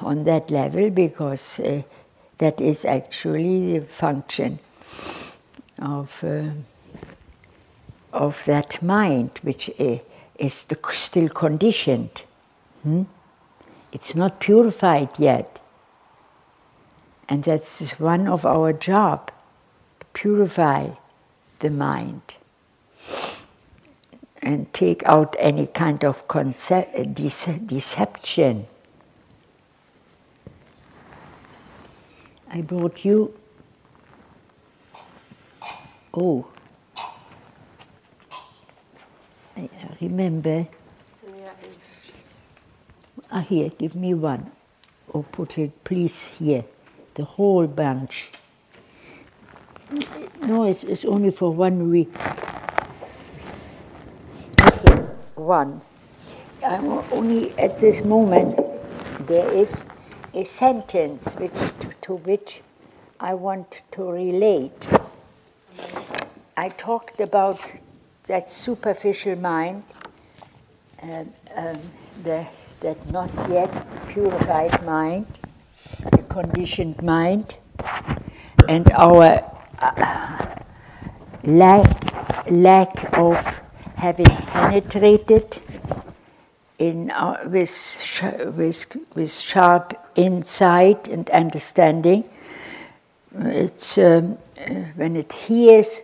[0.00, 1.82] on that level because uh,
[2.38, 4.58] that is actually the function
[5.78, 6.48] of, uh,
[8.12, 9.98] of that mind which uh,
[10.38, 12.22] is still conditioned.
[12.82, 13.02] Hmm?
[13.92, 15.60] It's not purified yet.
[17.28, 19.30] And that's one of our job,
[20.00, 20.90] to purify
[21.60, 22.36] the mind
[24.44, 27.14] and take out any kind of concept,
[27.66, 28.66] deception.
[32.50, 33.34] I brought you.
[36.12, 36.46] Oh,
[39.56, 39.68] I
[40.00, 40.68] remember.
[43.30, 44.52] Ah, here, give me one.
[45.08, 46.64] Or oh, put it, please, here.
[47.14, 48.28] The whole bunch.
[50.42, 52.12] No, it's, it's only for one week
[55.44, 55.80] one.
[56.62, 58.58] I'm only at this moment
[59.26, 59.84] there is
[60.32, 61.52] a sentence which,
[62.02, 62.62] to which
[63.20, 64.86] I want to relate.
[66.56, 67.60] I talked about
[68.26, 69.82] that superficial mind,
[71.02, 71.78] um, um,
[72.22, 72.46] the,
[72.80, 73.70] that not yet
[74.08, 75.26] purified mind,
[76.12, 77.56] the conditioned mind,
[78.68, 79.44] and our
[79.78, 80.56] uh,
[81.44, 83.60] lack, lack of
[83.94, 85.60] having penetrated
[86.78, 92.24] in, uh, with, with, with sharp insight and understanding.
[93.36, 96.02] It's um, uh, when it hears,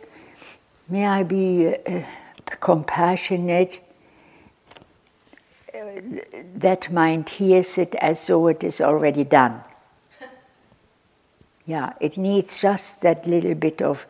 [0.88, 2.02] may I be uh,
[2.60, 3.80] compassionate.
[5.72, 6.00] Uh,
[6.56, 9.60] that mind hears it as though it is already done.
[11.66, 14.04] Yeah, it needs just that little bit of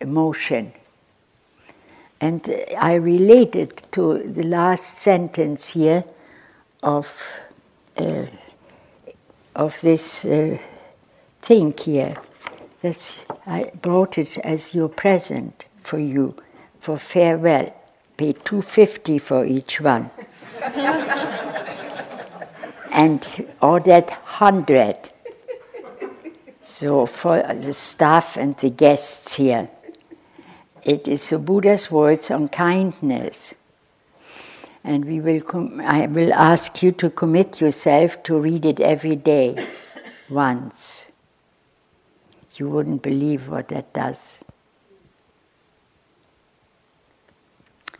[0.00, 0.72] emotion.
[2.20, 2.48] And
[2.78, 6.04] I related to the last sentence here
[6.82, 7.20] of,
[7.96, 8.26] uh,
[9.54, 10.58] of this uh,
[11.42, 12.16] thing here.
[12.82, 16.34] That's, I brought it as your present for you,
[16.80, 17.74] for farewell.
[18.16, 20.10] Pay 250 for each one.
[22.94, 25.10] and ordered 100.
[26.60, 29.68] So for the staff and the guests here.
[30.84, 33.54] It is the Buddha's words on kindness.
[34.84, 39.16] And we will com- I will ask you to commit yourself to read it every
[39.16, 39.66] day,
[40.30, 41.10] once.
[42.56, 44.44] You wouldn't believe what that does.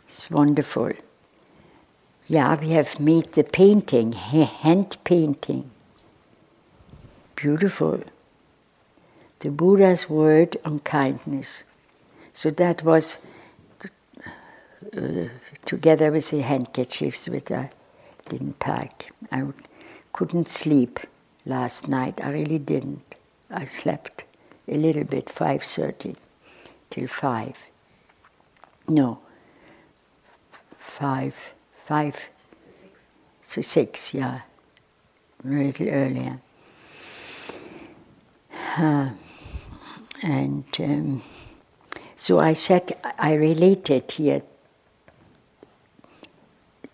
[0.07, 0.93] It's wonderful.
[2.27, 5.71] Yeah, we have made the painting, hand painting.
[7.35, 8.03] Beautiful.
[9.41, 11.64] The Buddha's word on kindness.
[12.35, 13.17] So that was
[14.95, 15.29] uh,
[15.63, 17.69] together with the handkerchiefs which I
[18.27, 19.13] didn't pack.
[19.31, 19.45] I
[20.11, 20.99] couldn't sleep
[21.45, 22.19] last night.
[22.21, 23.15] I really didn't.
[23.49, 24.25] I slept
[24.67, 26.17] a little bit, 5.30
[26.89, 27.55] till 5.
[28.89, 29.19] No,
[30.77, 31.53] 5,
[31.85, 32.29] 5
[33.49, 34.41] to 6, yeah,
[35.43, 36.41] a little earlier.
[38.77, 39.11] Uh,
[40.21, 41.21] and um,
[42.15, 44.41] so I said, I related here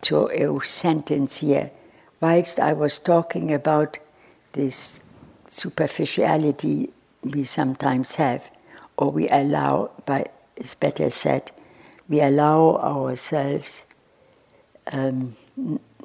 [0.02, 1.72] to a sentence here,
[2.20, 3.98] whilst I was talking about
[4.54, 5.00] this
[5.48, 6.92] superficiality
[7.24, 8.50] we sometimes have,
[8.98, 11.52] or we allow, but it's better said,
[12.10, 13.84] we allow ourselves
[14.92, 15.36] um,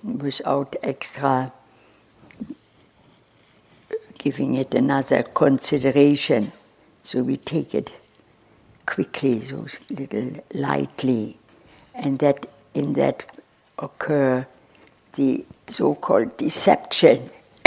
[0.03, 1.53] without extra
[4.19, 6.53] giving it another consideration.
[7.03, 7.93] So we take it
[8.87, 11.39] quickly, so little lightly,
[11.95, 13.25] and that in that
[13.79, 14.47] occur
[15.15, 17.31] the so-called deception.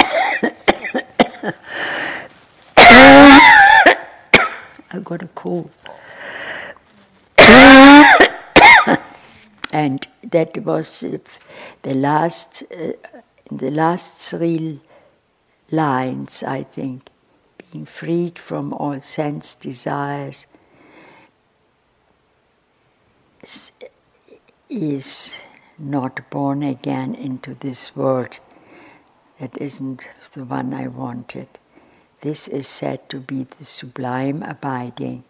[4.92, 5.70] I got a cold.
[9.72, 12.94] and that was the last, uh,
[13.52, 14.80] the last three
[15.72, 17.10] lines, I think,
[17.72, 20.48] being freed from all sense desires
[24.70, 25.36] is
[25.78, 28.40] not born again into this world
[29.40, 31.48] that isn't the one I wanted.
[32.22, 35.24] This is said to be the sublime abiding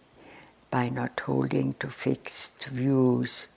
[0.72, 3.48] by not holding to fixed views.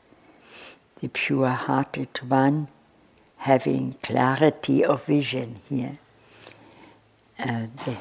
[1.00, 2.68] The pure hearted one
[3.38, 5.98] having clarity of vision here.
[7.38, 7.96] Uh, the,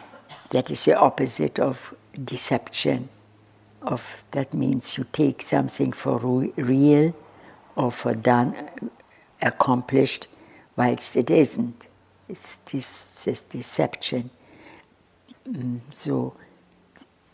[0.51, 3.09] that is the opposite of deception
[3.81, 6.19] of that means you take something for
[6.55, 7.15] real
[7.75, 8.69] or for done,
[9.41, 10.27] accomplished,
[10.75, 11.87] whilst it isn't.
[12.27, 14.29] It's this, this deception.
[15.47, 16.35] Mm, so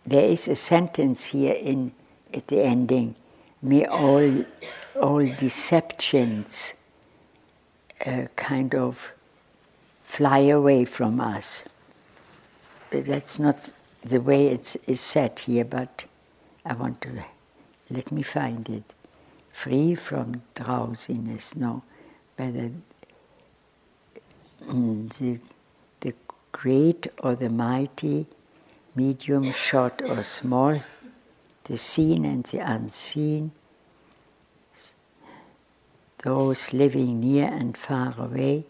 [0.05, 1.91] there is a sentence here in
[2.33, 3.15] at the ending.
[3.61, 4.45] May all
[4.99, 6.73] all deceptions
[8.05, 9.11] uh, kind of
[10.03, 11.63] fly away from us.
[12.89, 13.71] But That's not
[14.03, 16.05] the way it's is said here, but
[16.68, 17.24] I want to
[17.90, 18.94] let me find it.
[19.54, 21.81] Free from drowsiness, no,
[22.36, 22.72] but the,
[24.66, 25.40] mm, the,
[26.02, 26.14] the
[26.52, 28.28] great or the mighty,
[28.96, 30.81] medium, short or small,
[31.64, 33.52] the seen and the unseen,
[36.24, 38.66] those living near and far away,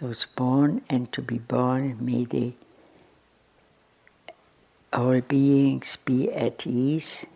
[0.00, 2.54] those born and to be born, may they
[4.92, 7.26] all beings be at ease.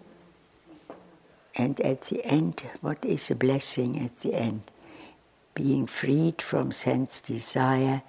[1.54, 4.62] And at the end, what is a blessing at the end?
[5.54, 8.02] Being freed from sense desire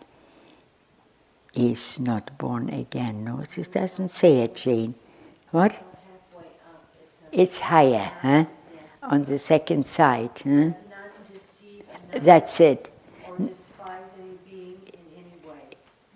[1.53, 3.23] is not born again.
[3.23, 4.95] No, this doesn't say it, Jane.
[5.51, 5.81] What?
[7.31, 8.45] It's higher, huh?
[9.01, 10.41] On the second side.
[10.44, 10.71] Huh?
[12.11, 12.89] That's it.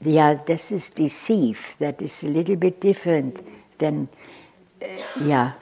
[0.03, 1.75] Yeah, this is deceive.
[1.79, 3.45] That is a little bit different
[3.77, 4.09] than,
[4.81, 4.87] uh,
[5.19, 5.53] yeah.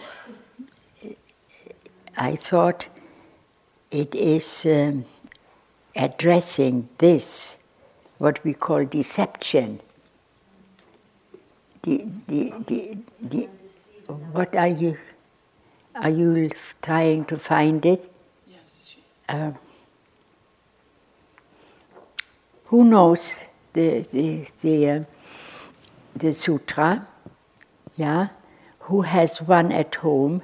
[2.16, 2.88] I thought
[3.92, 5.06] it is um,
[5.96, 7.58] addressing this,
[8.18, 9.82] what we call deception.
[11.84, 13.50] The, the, the, the,
[14.32, 14.98] what are you?
[15.96, 16.52] Are you
[16.82, 18.10] trying to find it?
[18.48, 18.60] Yes.
[19.28, 19.52] Uh,
[22.66, 23.34] who knows
[23.80, 25.04] the the the, uh,
[26.16, 27.08] the sutra?
[27.96, 28.30] Yeah,
[28.80, 30.42] who has one at home?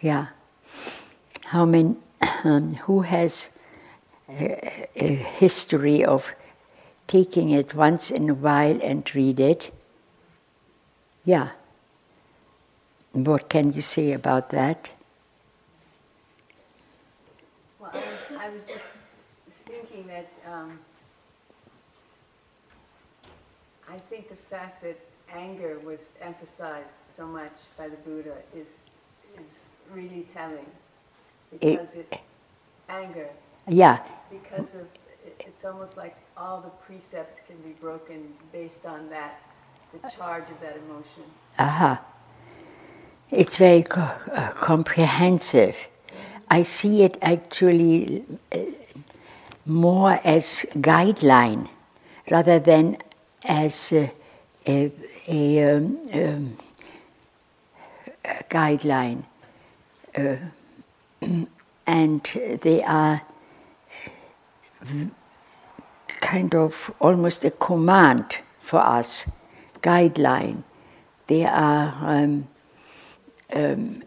[0.00, 0.26] Yeah,
[1.44, 1.96] how many?
[2.44, 3.50] Um, who has
[4.28, 6.30] a, a history of
[7.06, 9.72] taking it once in a while and read it?
[11.24, 11.50] Yeah.
[13.12, 14.90] What can you say about that?
[17.80, 18.92] Well, I was, I was just
[19.66, 20.78] thinking that um,
[23.88, 24.98] I think the fact that
[25.32, 28.90] anger was emphasized so much by the Buddha is
[29.44, 30.66] is really telling
[31.50, 32.20] because it, it
[32.88, 33.28] anger.
[33.68, 34.00] Yeah.
[34.30, 34.86] Because of
[35.40, 39.40] it's almost like all the precepts can be broken based on that,
[39.92, 41.24] the charge of that emotion.
[41.58, 41.92] Aha.
[41.92, 42.02] Uh-huh.
[43.30, 44.00] It's very co-
[44.32, 45.76] uh, comprehensive.
[46.48, 48.58] I see it actually uh,
[49.66, 51.68] more as guideline
[52.30, 52.96] rather than
[53.44, 54.12] as a,
[54.66, 54.92] a,
[55.28, 56.56] a, um, um,
[58.24, 59.24] a guideline.
[60.16, 60.36] Uh,
[61.86, 62.22] and
[62.62, 63.22] they are
[66.20, 69.26] kind of almost a command for us,
[69.82, 70.62] guideline.
[71.26, 72.48] They are um,
[73.52, 74.02] um,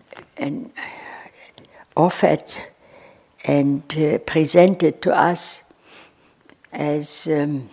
[1.96, 2.44] offered
[3.46, 5.62] and uh, presented to us
[6.72, 7.70] as um,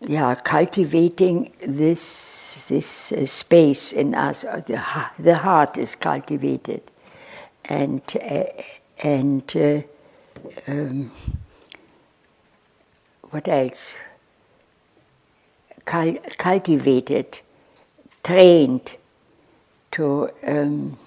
[0.00, 4.42] yeah cultivating this this uh, space in us.
[4.42, 4.82] The,
[5.18, 6.82] the heart is cultivated.
[7.66, 8.44] And uh,
[9.02, 9.82] and uh,
[10.68, 11.10] um,
[13.30, 13.96] what else?
[15.84, 17.40] Cul- cultivated
[18.22, 18.96] trained
[19.92, 20.98] to um,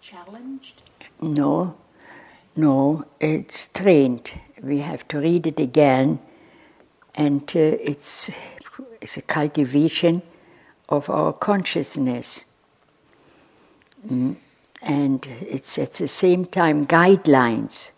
[0.00, 0.79] challenged
[1.20, 1.74] no.
[2.56, 4.32] No it's trained.
[4.62, 6.18] We have to read it again
[7.14, 8.30] and uh, it's
[9.00, 10.22] it's a cultivation
[10.88, 12.44] of our consciousness.
[14.06, 14.36] Mm.
[14.82, 17.90] and it's at the same time guidelines.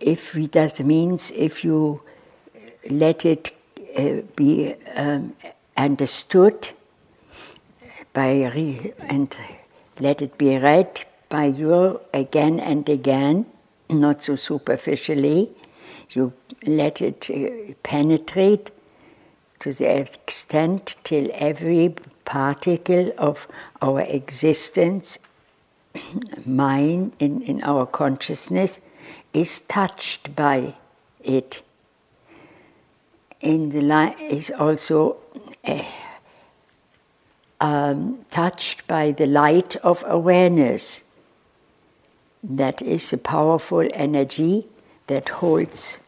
[0.00, 2.02] If it does means if you
[2.88, 3.52] let it
[3.96, 5.34] uh, be um,
[5.76, 6.70] understood
[8.12, 9.36] by re- and
[9.98, 13.46] let it be read by you again and again,
[13.88, 15.50] not so superficially.
[16.10, 16.34] You
[16.66, 18.70] let it uh, penetrate
[19.60, 21.94] to the extent till every
[22.24, 23.46] particle of
[23.80, 25.18] our existence,
[26.44, 28.80] mind in, in our consciousness,
[29.32, 30.74] is touched by
[31.22, 31.62] it.
[33.40, 35.16] In the light is also
[35.64, 35.82] uh,
[37.60, 41.02] um, touched by the light of awareness.
[42.42, 44.66] That is a powerful energy
[45.06, 45.98] that holds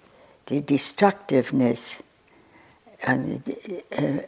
[0.47, 2.03] the destructiveness
[3.07, 3.19] uh,
[3.99, 4.19] uh,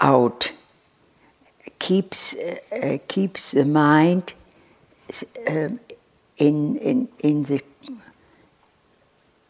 [0.00, 0.52] out,
[1.78, 4.34] keeps uh, keeps the mind
[5.46, 5.80] um,
[6.36, 7.62] in, in, in the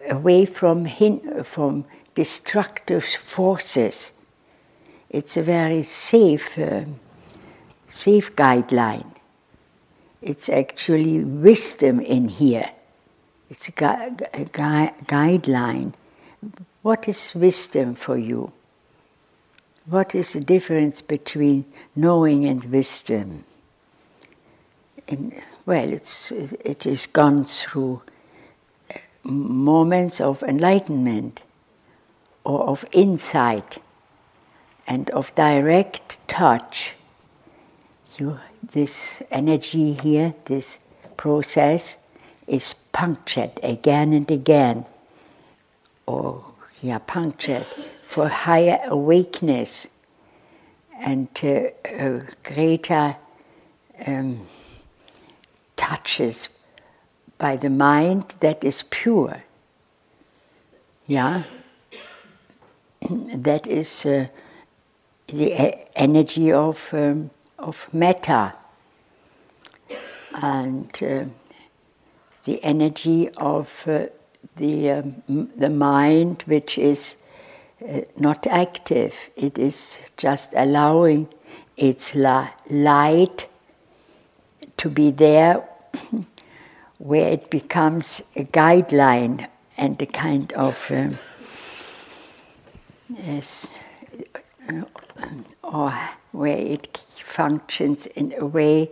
[0.09, 4.13] away from hin, from destructive forces.
[5.11, 6.85] It's a very safe, uh,
[7.89, 9.14] safe guideline.
[10.25, 12.71] It's actually wisdom in here.
[13.51, 15.93] It's a, gu- a gui- guideline.
[16.81, 18.51] What is wisdom for you?
[19.85, 23.45] What is the difference between knowing and wisdom?
[25.09, 28.01] In, well, it's, it is gone through
[28.91, 31.43] uh, moments of enlightenment
[32.45, 33.77] or of insight
[34.87, 36.93] and of direct touch.
[38.17, 38.39] You,
[38.73, 40.79] this energy here, this
[41.17, 41.97] process,
[42.47, 44.85] is punctured again and again,
[46.07, 46.45] or
[46.83, 47.67] yeah, punctured
[48.07, 49.87] for higher awakeness
[51.01, 53.17] and uh, greater
[54.07, 54.47] um,
[55.77, 56.49] touches
[57.39, 59.43] by the mind that is pure.
[61.07, 61.45] Yeah?
[63.11, 64.27] that is uh,
[65.27, 65.53] the
[65.99, 68.53] energy of, um, of matter
[70.35, 71.25] and uh,
[72.45, 74.07] the energy of uh,
[74.57, 77.17] the, um, the mind which is
[77.87, 81.29] uh, not active, it is just allowing
[81.77, 83.49] its la- light
[84.77, 85.63] to be there
[86.99, 91.19] where it becomes a guideline and a kind of um,
[93.09, 93.71] yes,
[95.73, 95.93] or
[96.33, 98.91] where it functions in a way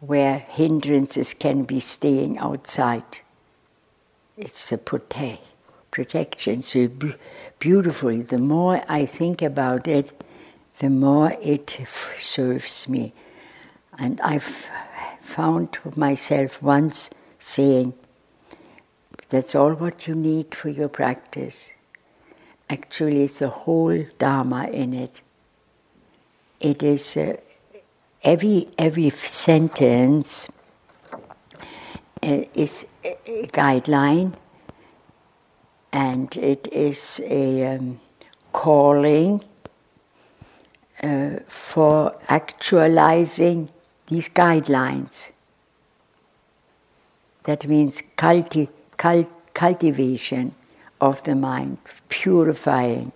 [0.00, 3.18] where hindrances can be staying outside.
[4.36, 5.38] It's a prote-
[5.90, 6.62] protection.
[6.62, 7.14] So be-
[7.58, 10.22] beautifully, the more I think about it,
[10.78, 11.78] the more it
[12.18, 13.12] serves me.
[13.98, 14.68] And I've
[15.20, 17.92] found myself once saying,
[19.28, 21.70] that's all what you need for your practice.
[22.68, 25.20] Actually, it's a whole Dharma in it.
[26.60, 27.36] It is uh,
[28.22, 30.48] every every sentence
[32.22, 33.16] uh, is a
[33.48, 34.34] guideline,
[35.92, 38.00] and it is a um,
[38.52, 39.42] calling
[41.02, 43.70] uh, for actualizing
[44.08, 45.30] these guidelines.
[47.44, 50.54] That means culti- cult- cultivation
[51.00, 51.78] of the mind,
[52.10, 53.12] purifying,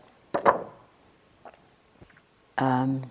[2.57, 3.11] um,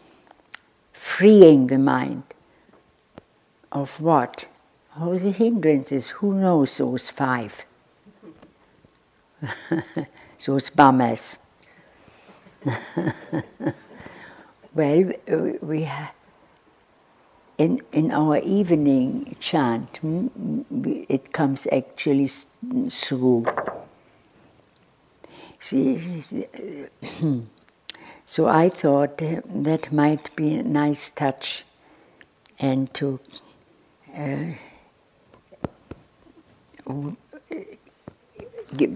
[1.04, 2.24] freeing the mind
[3.72, 4.46] of what?
[4.98, 6.10] All the hindrances.
[6.10, 7.66] Who knows those five?
[10.46, 11.38] those bummers.
[14.74, 15.12] well,
[15.62, 16.14] we have
[17.58, 20.00] in, in our evening chant,
[20.74, 22.32] it comes actually
[22.90, 23.46] through.
[28.26, 31.66] So I thought that might be a nice touch
[32.60, 33.20] and to
[34.18, 34.54] uh,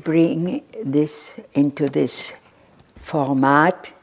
[0.04, 2.34] bring this into this
[2.96, 3.94] format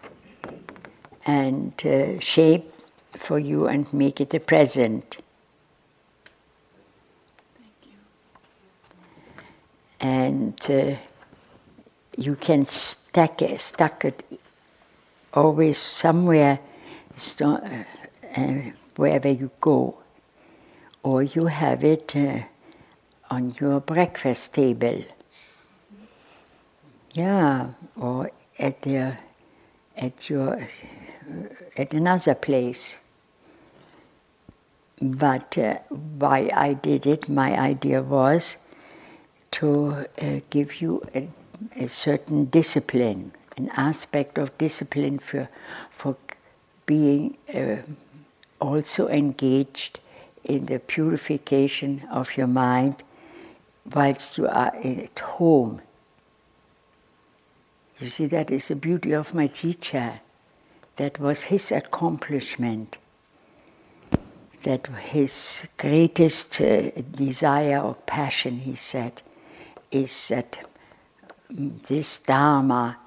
[1.26, 2.72] and uh, shape
[3.16, 5.18] for you and make it a present.
[10.00, 10.96] And uh,
[12.16, 14.40] you can stack it, stack it
[15.34, 16.60] always somewhere,
[17.40, 17.58] uh,
[18.36, 18.54] uh,
[18.96, 19.98] wherever you go,
[21.02, 22.40] or you have it uh,
[23.30, 25.04] on your breakfast table.
[27.12, 29.16] Yeah, or at the
[29.96, 30.68] at your
[31.76, 32.96] at another place.
[35.00, 38.56] But uh, why I did it, my idea was
[39.52, 41.28] to uh, give you a,
[41.76, 45.48] a, certain discipline, an aspect of discipline for,
[45.90, 46.16] for
[46.86, 47.76] being uh,
[48.60, 50.00] also engaged
[50.44, 53.02] in the purification of your mind
[53.92, 55.80] whilst you are at home.
[57.98, 60.20] You see, that is the beauty of my teacher.
[60.96, 62.96] That was his accomplishment
[64.64, 69.22] that his greatest uh, desire or passion, he said,
[69.90, 70.66] is that
[71.50, 72.98] this Dharma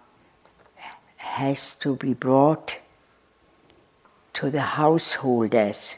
[1.28, 2.80] has to be brought
[4.34, 5.96] to the householders,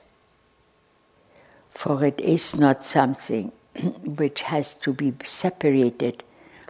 [1.70, 3.52] for it is not something
[4.04, 6.24] which has to be separated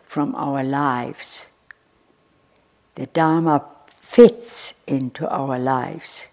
[0.04, 1.48] from our lives.
[2.96, 6.28] The Dharma fits into our lives,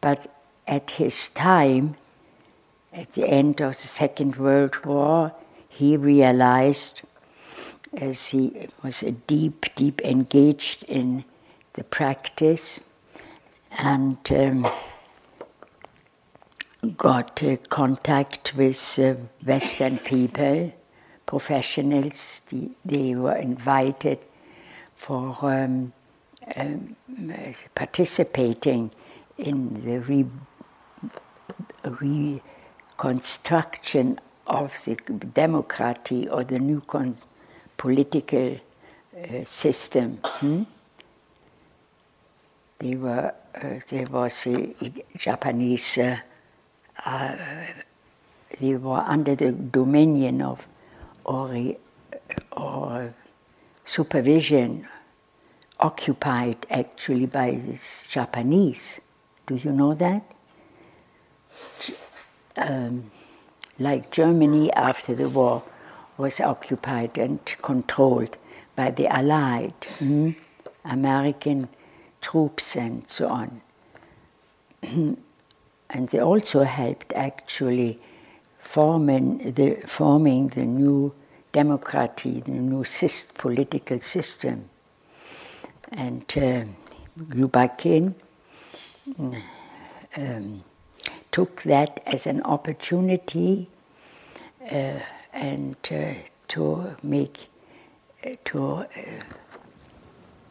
[0.00, 0.32] but
[0.66, 1.96] at his time,
[2.92, 5.32] at the end of the Second World War,
[5.68, 7.02] he realized,
[7.96, 11.24] as he was deep, deep engaged in
[11.74, 12.80] the practice,
[13.78, 14.66] and um,
[16.96, 20.72] got uh, contact with uh, Western people,
[21.26, 22.42] professionals.
[22.48, 24.20] The, they were invited
[24.94, 25.92] for um,
[26.56, 26.96] um,
[27.74, 28.90] participating
[29.38, 30.26] in the re-
[32.98, 34.96] reconstruction of the
[35.34, 37.16] democracy or the new con-
[37.86, 38.58] political
[39.14, 40.18] uh, system.
[40.24, 40.64] Hmm?
[42.80, 44.74] They were, uh, there was a
[45.16, 46.18] Japanese, uh,
[47.04, 47.36] uh
[48.58, 50.66] they were under the dominion of
[51.24, 51.76] or,
[52.50, 53.14] or
[53.84, 54.88] supervision
[55.78, 57.78] occupied actually by the
[58.08, 58.98] Japanese.
[59.46, 60.22] Do you know that?
[62.56, 63.10] Um,
[63.78, 65.62] like Germany after the war
[66.18, 68.36] was occupied and controlled
[68.74, 70.34] by the Allied, mm,
[70.84, 71.68] American
[72.20, 73.60] troops and so on.
[74.82, 77.98] and they also helped actually
[78.58, 81.12] forming the, forming the new
[81.52, 82.84] democracy, the new
[83.34, 84.68] political system.
[85.92, 86.64] And uh,
[87.34, 88.14] U Ba Khin
[90.16, 90.64] um,
[91.30, 93.68] took that as an opportunity
[94.70, 94.98] uh,
[95.36, 96.14] and uh,
[96.48, 97.48] to make,
[98.24, 98.86] uh, to uh,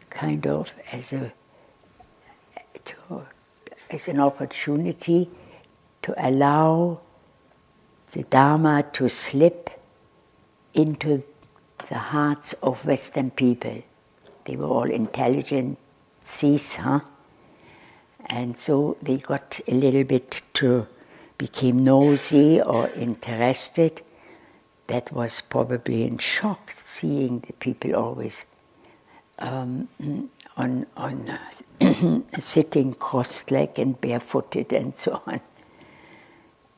[0.09, 1.33] kind of as a,
[2.85, 3.25] to,
[3.89, 5.29] as an opportunity
[6.03, 6.99] to allow
[8.11, 9.69] the Dharma to slip
[10.75, 11.23] into
[11.89, 13.81] the hearts of Western people.
[14.45, 15.79] They were all intelligent,
[16.21, 16.99] sees, huh?
[18.27, 20.87] And so they got a little bit to
[21.37, 24.01] became nosy or interested.
[24.87, 28.45] That was probably in shock seeing the people always
[29.39, 29.87] um,
[30.57, 31.29] on on
[31.81, 35.41] uh, sitting cross-legged and barefooted and so on.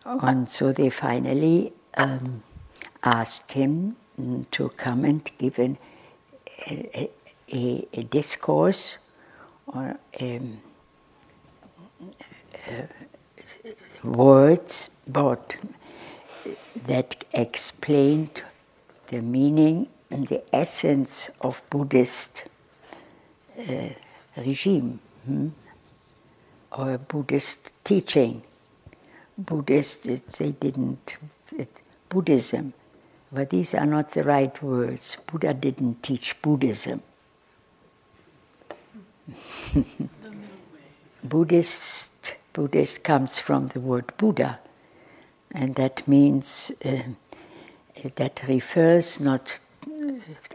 [0.05, 2.41] And so they finally um,
[3.03, 3.97] asked him
[4.51, 5.77] to come and give an,
[6.65, 7.09] a,
[7.53, 8.97] a, a, discourse
[9.67, 10.61] or um,
[12.67, 12.83] uh,
[14.03, 15.55] words about
[16.85, 18.41] that explained
[19.07, 22.43] the meaning and the essence of Buddhist
[23.57, 23.89] uh,
[24.35, 25.49] regime hmm?
[26.71, 28.43] or Buddhist teaching.
[29.37, 30.03] Buddhist,
[30.37, 31.17] they didn't,
[31.55, 32.73] it, Buddhism,
[33.31, 35.17] but these are not the right words.
[35.27, 37.01] Buddha didn't teach Buddhism.
[41.23, 44.59] Buddhist, Buddhist comes from the word Buddha,
[45.57, 47.01] and that means, uh,
[48.15, 49.59] that refers not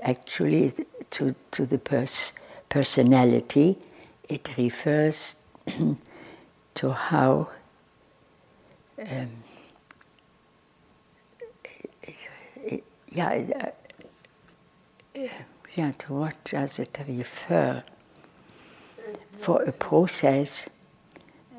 [0.03, 0.73] actually
[1.11, 2.33] to, to the pers-
[2.69, 3.77] personality,
[4.29, 5.35] it refers
[6.77, 7.49] to how
[8.99, 9.29] um,
[13.09, 13.73] yeah,
[15.17, 15.29] uh,
[15.75, 17.83] yeah, to what does it refer?
[19.39, 20.69] For a process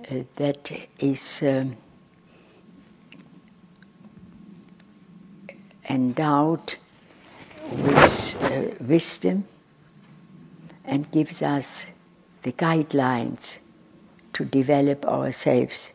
[0.09, 1.75] uh, that is um,
[5.93, 6.75] endowed
[7.71, 9.45] with uh, wisdom
[10.83, 11.85] and gives us
[12.41, 13.59] the guidelines
[14.33, 15.91] to develop ourselves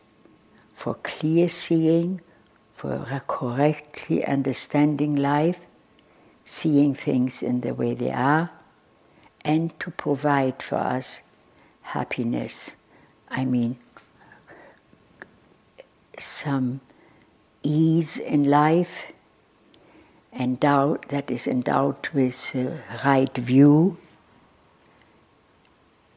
[0.73, 2.21] for clear seeing,
[2.75, 5.59] for correctly understanding life,
[6.45, 8.49] seeing things in the way they are,
[9.43, 11.19] and to provide for us
[11.81, 12.71] happiness.
[13.29, 13.77] I mean,
[16.17, 16.79] some
[17.61, 19.11] ease in life,
[20.33, 23.97] endowed, that is endowed with uh, right view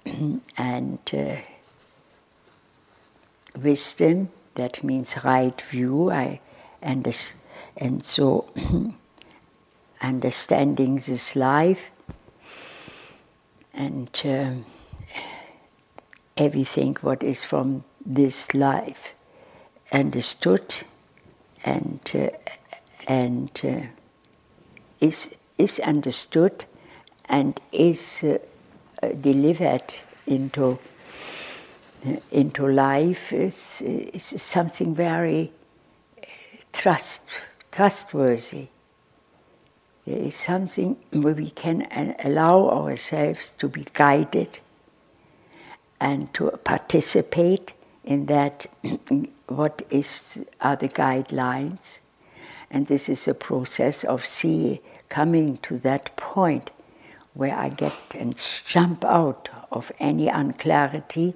[0.57, 1.37] and uh,
[3.57, 6.11] wisdom that means right view.
[6.11, 6.40] I
[6.81, 7.35] and this,
[7.77, 8.48] and so
[10.01, 11.90] understanding this life
[13.72, 14.64] and um,
[16.37, 19.14] everything what is from this life
[19.92, 20.75] understood
[21.64, 22.29] and uh,
[23.07, 24.02] and uh,
[25.03, 26.65] is is understood
[27.27, 29.95] and is uh, delivered
[30.27, 30.79] into
[32.31, 35.53] into life is, is something very
[36.73, 37.23] trust,
[37.71, 38.69] trustworthy.
[40.07, 41.87] There is something where we can
[42.25, 44.59] allow ourselves to be guided
[46.01, 47.73] and to participate
[48.05, 48.67] in that
[49.47, 52.01] what is are the guidelines,
[52.69, 54.81] and this is a process of see
[55.12, 56.70] coming to that point
[57.35, 58.35] where I get and
[58.66, 61.35] jump out of any unclarity,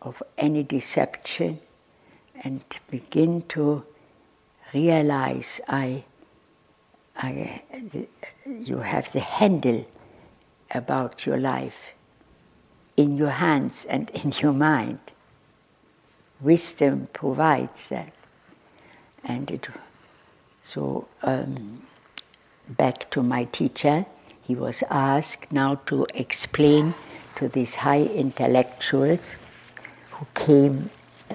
[0.00, 1.60] of any deception,
[2.42, 3.84] and begin to
[4.72, 6.04] realize I,
[7.18, 7.62] I,
[8.46, 9.84] you have the handle
[10.70, 11.92] about your life
[12.96, 15.00] in your hands and in your mind.
[16.40, 18.14] Wisdom provides that.
[19.24, 19.68] And it,
[20.62, 21.82] so, um,
[22.68, 24.06] back to my teacher,
[24.42, 26.94] he was asked now to explain
[27.36, 29.36] to these high intellectuals
[30.10, 30.90] who came
[31.30, 31.34] uh,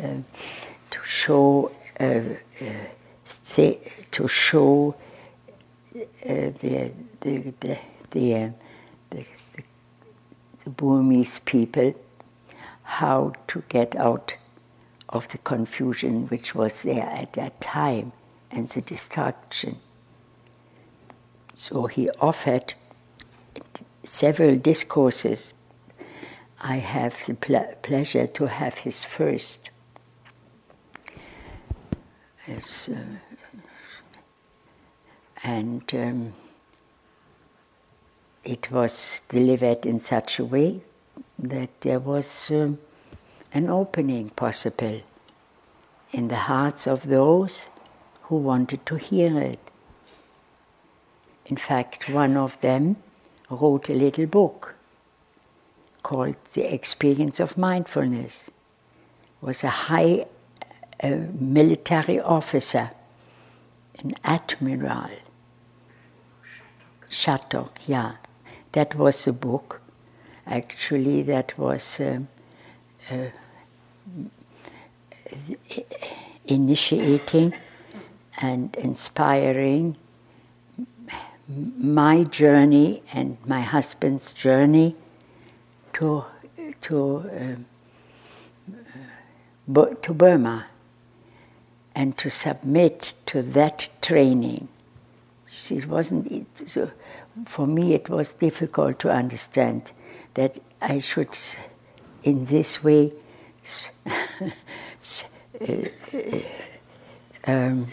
[0.92, 2.22] to show uh,
[2.62, 3.74] uh,
[4.12, 4.96] to show
[5.96, 7.78] uh, the the the
[8.12, 8.50] the, uh,
[9.10, 9.64] the, the,
[10.64, 11.94] the Burmese people
[12.84, 14.34] how to get out
[15.10, 18.12] of the confusion which was there at that time
[18.52, 19.78] and the destruction.
[21.60, 22.74] So he offered
[24.06, 25.52] several discourses.
[26.62, 29.70] I have the ple- pleasure to have his first.
[32.48, 32.94] Uh,
[35.44, 36.34] and um,
[38.46, 40.80] it was delivered in such a way
[41.38, 42.80] that there was um,
[43.54, 45.02] an opening possible
[46.14, 47.68] in the hearts of those
[48.24, 49.69] who wanted to hear it.
[51.50, 52.98] In fact, one of them
[53.50, 54.76] wrote a little book
[56.04, 58.52] called The Experience of Mindfulness.
[59.42, 60.28] Was a high
[61.02, 62.92] uh, military officer,
[63.98, 65.10] an admiral.
[67.10, 68.18] Shattock, yeah.
[68.74, 69.82] That was the book.
[70.46, 72.28] Actually, that was um,
[73.10, 73.26] uh,
[76.46, 77.54] initiating
[78.40, 79.96] and inspiring
[81.50, 84.96] my journey and my husband's journey
[85.94, 86.24] to
[86.82, 87.58] to
[89.74, 90.68] uh, to Burma
[91.96, 94.68] and to submit to that training.
[95.70, 96.92] It wasn't it, so
[97.46, 97.94] for me.
[97.94, 99.92] It was difficult to understand
[100.36, 101.38] that I should,
[102.24, 103.12] in this way,
[107.46, 107.88] um,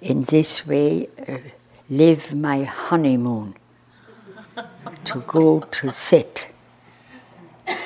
[0.00, 1.08] in this way.
[1.28, 1.38] Uh,
[1.90, 3.56] live my honeymoon,
[5.04, 6.46] to go to sit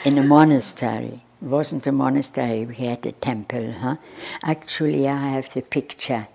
[0.04, 1.22] in a monastery.
[1.40, 3.72] It wasn't a monastery, we had a temple.
[3.72, 3.96] Huh?
[4.42, 6.28] Actually, I have the picture.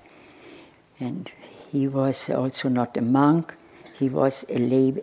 [0.99, 1.32] And
[1.71, 3.53] he was also not a monk,
[3.93, 4.93] he was a lay,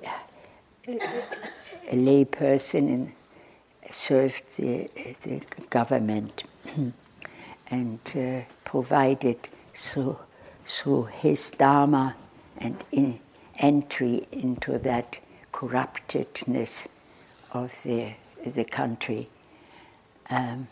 [0.89, 3.13] a lay person and
[3.95, 4.91] served the,
[5.23, 6.43] the government
[7.71, 9.39] and uh, provided
[9.73, 10.19] through,
[10.67, 12.17] through his Dharma
[12.59, 13.21] and in
[13.59, 15.19] entry into that
[15.53, 16.87] corruptedness
[17.53, 18.13] of the,
[18.45, 19.29] the country.
[20.29, 20.69] Um,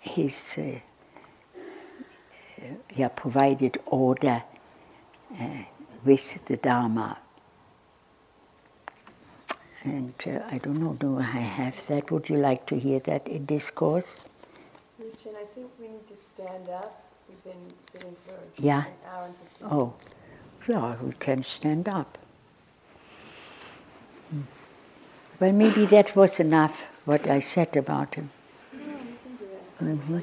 [0.00, 0.80] he's uh,
[2.94, 4.42] yeah, provided order
[5.40, 5.46] uh,
[6.04, 7.18] with the Dharma.
[9.82, 12.10] And uh, I don't know, do I have that?
[12.10, 14.16] Would you like to hear that in discourse?
[14.98, 17.02] Richard, I think we need to stand up.
[17.28, 18.84] We've been sitting for yeah.
[18.84, 19.94] an hour and 15 Oh.
[20.66, 22.16] Yeah, we can stand up.
[25.40, 28.30] Well, maybe that was enough what I said about him.
[29.82, 30.20] Mm-hmm.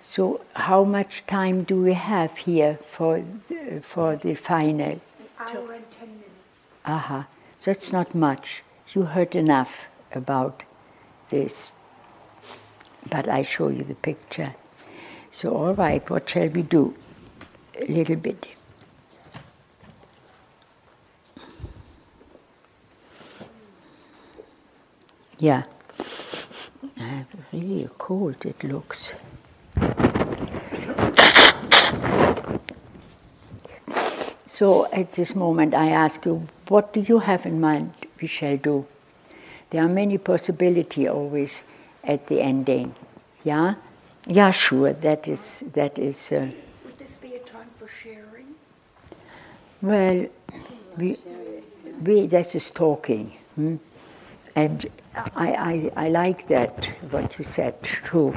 [0.00, 3.24] So, how much time do we have here for
[3.80, 4.92] for the final?
[4.92, 5.00] An
[5.38, 6.58] hour and ten minutes.
[6.84, 7.22] Aha, uh-huh.
[7.64, 8.62] that's not much.
[8.94, 10.62] You heard enough about
[11.30, 11.70] this,
[13.08, 14.54] but I show you the picture.
[15.32, 16.94] So, all right, what shall we do?
[17.80, 18.46] A little bit.
[25.38, 25.64] Yeah.
[27.00, 29.14] Uh, really a cold it looks.
[34.46, 38.58] So at this moment I ask you, what do you have in mind we shall
[38.58, 38.86] do?
[39.70, 41.64] There are many possibilities always
[42.04, 42.94] at the ending.
[43.42, 43.74] Yeah?
[44.26, 46.48] Yeah, sure, that is that is uh,
[46.84, 48.46] Would this be a time for sharing?
[49.82, 50.26] well
[50.96, 51.16] we,
[52.04, 53.32] we that is talking.
[53.56, 53.76] Hmm?
[54.54, 58.34] And I, I, I like that, what you said, too,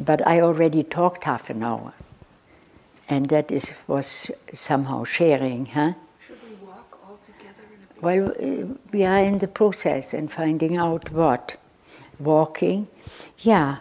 [0.00, 1.92] But I already talked half an hour.
[3.08, 5.94] And that is, was somehow sharing, huh?
[6.20, 10.12] Should we walk all together in a big Well, uh, we are in the process
[10.12, 11.56] and finding out what.
[12.18, 12.86] walking.
[13.38, 13.78] Yeah,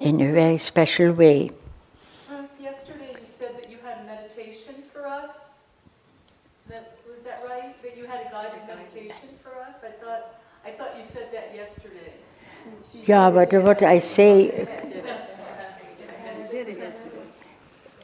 [0.00, 1.50] in a very special way.
[2.30, 5.60] Ruth, yesterday you said that you had a meditation for us.
[6.68, 7.80] That, was that right?
[7.82, 9.82] That you had a guided meditation for us?
[9.84, 12.12] I thought, I thought you said that yesterday.
[13.06, 14.66] Yeah, but what I say,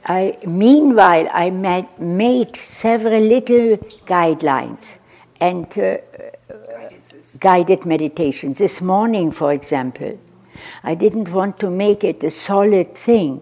[0.04, 3.76] I meanwhile I made, made several little
[4.06, 4.98] guidelines
[5.40, 5.96] and uh,
[7.40, 8.58] guided meditations.
[8.58, 10.18] This morning, for example,
[10.82, 13.40] I didn't want to make it a solid thing.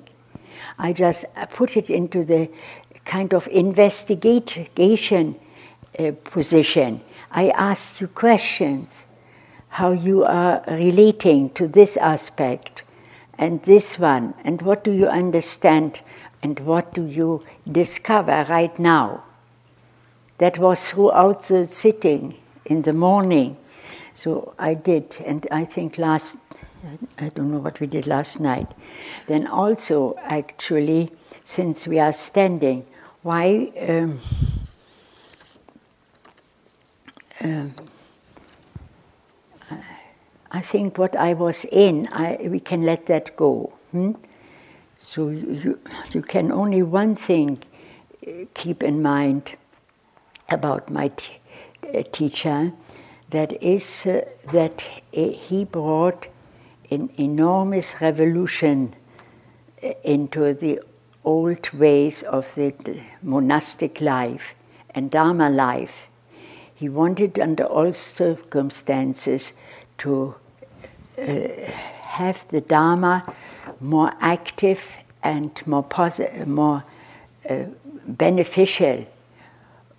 [0.78, 2.50] I just put it into the
[3.04, 5.37] kind of investigation
[5.98, 7.00] uh, position.
[7.30, 9.06] I asked you questions,
[9.68, 12.83] how you are relating to this aspect
[13.38, 16.00] and this one, and what do you understand
[16.42, 19.22] and what do you discover right now.
[20.38, 23.56] That was throughout the sitting in the morning.
[24.14, 26.37] So I did, and I think last,
[27.18, 28.66] I don't know what we did last night.
[29.26, 31.10] Then also, actually,
[31.44, 32.86] since we are standing,
[33.22, 33.70] why?
[33.86, 34.20] Um,
[37.42, 37.74] um,
[40.50, 43.72] I think what I was in, I, we can let that go.
[43.92, 44.12] Hmm?
[44.98, 45.78] So you,
[46.12, 47.58] you can only one thing
[48.26, 49.54] uh, keep in mind
[50.48, 51.38] about my t-
[51.94, 52.72] uh, teacher,
[53.30, 54.80] that is uh, that
[55.12, 56.26] he brought
[56.90, 58.94] an enormous revolution
[59.83, 60.81] uh, into the
[61.24, 62.74] old ways of the
[63.22, 64.55] monastic life
[64.94, 66.09] and Dharma life.
[66.74, 69.53] He wanted, under all circumstances,
[69.98, 70.35] to
[71.18, 71.48] uh,
[72.03, 73.35] have the Dharma
[73.81, 76.83] more active and more, posi- more
[77.48, 77.64] uh,
[78.07, 79.07] beneficial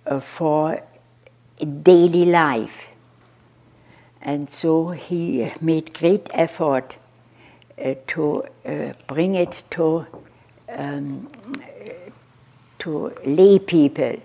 [0.06, 0.82] uh, for
[1.82, 2.88] daily life.
[4.22, 6.96] And so he made great effort
[7.82, 10.06] uh, to uh, bring it to,
[10.68, 11.28] um,
[12.78, 14.16] to lay people.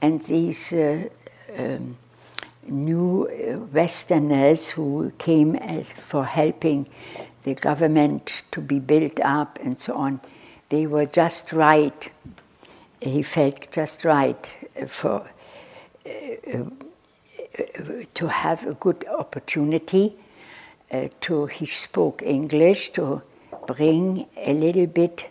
[0.00, 1.04] And these uh,
[1.58, 1.98] um,
[2.66, 5.58] new Westerners who came
[6.08, 6.88] for helping
[7.42, 10.20] the government to be built up and so on,
[10.70, 12.10] they were just right.
[13.02, 14.50] He felt just right
[14.86, 15.26] for
[18.14, 20.14] to have a good opportunity
[20.92, 21.46] uh, to.
[21.46, 23.22] He spoke English to
[23.66, 25.28] bring a little bit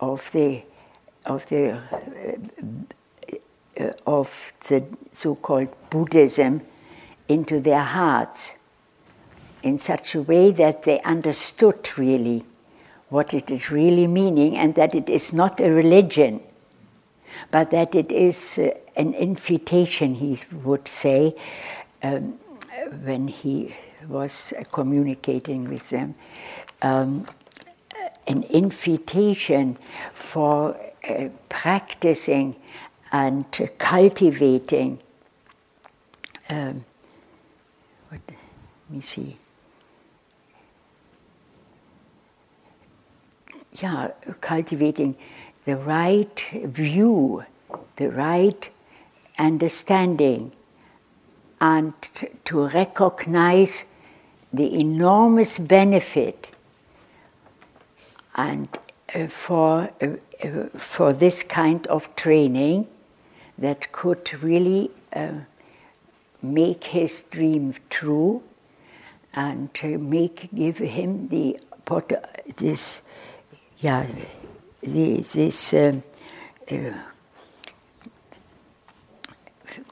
[0.00, 0.62] of the
[1.26, 1.78] of the
[3.80, 6.60] uh, of the so-called Buddhism
[7.28, 8.54] into their hearts
[9.62, 12.44] in such a way that they understood really
[13.08, 16.40] what it is really meaning and that it is not a religion,
[17.50, 21.34] but that it is uh, an invitation, he would say,
[22.02, 22.38] um,
[23.04, 23.74] when he
[24.08, 26.14] was communicating with them,
[26.82, 27.26] um,
[28.26, 29.76] an invitation
[30.12, 30.76] for
[31.08, 32.56] uh, practicing
[33.12, 33.44] and
[33.78, 34.98] cultivating.
[36.48, 36.84] Um,
[38.08, 38.36] what, let
[38.90, 39.38] me see.
[43.80, 44.08] yeah,
[44.40, 45.16] cultivating
[45.64, 47.44] the right view,
[47.96, 48.70] the right
[49.38, 50.52] understanding,
[51.60, 51.94] and
[52.44, 53.84] to recognize
[54.52, 56.50] the enormous benefit
[58.34, 58.68] and
[59.14, 60.06] uh, for, uh,
[60.44, 62.86] uh, for this kind of training
[63.58, 64.90] that could really
[66.40, 68.42] make his dream true
[69.34, 71.58] and make give him the
[72.56, 73.02] this
[73.78, 74.06] yeah,
[74.82, 76.02] the, this um,
[76.70, 76.92] uh,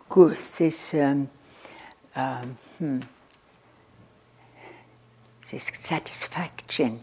[0.08, 1.30] good, this um,
[2.16, 3.00] um, hmm,
[5.50, 7.00] this satisfaction,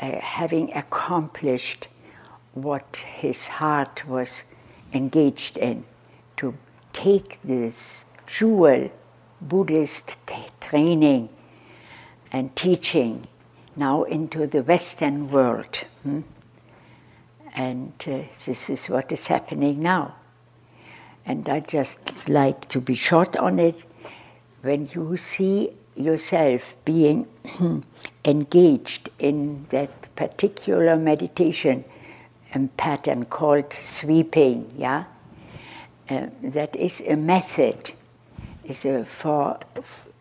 [0.00, 1.88] uh, having accomplished
[2.52, 4.44] what his heart was
[4.92, 5.84] engaged in,
[6.36, 6.54] to
[6.92, 8.90] take this jewel
[9.40, 11.30] Buddhist t- training
[12.32, 13.26] and teaching
[13.76, 15.84] now into the Western world.
[16.02, 16.20] Hmm?
[17.54, 20.14] And uh, this is what is happening now.
[21.26, 23.84] And I just like to be short on it.
[24.62, 27.26] When you see yourself being
[28.24, 31.84] engaged in that particular meditation
[32.76, 35.04] pattern called sweeping, yeah,
[36.08, 37.92] uh, that is a method.
[38.64, 39.58] Is a for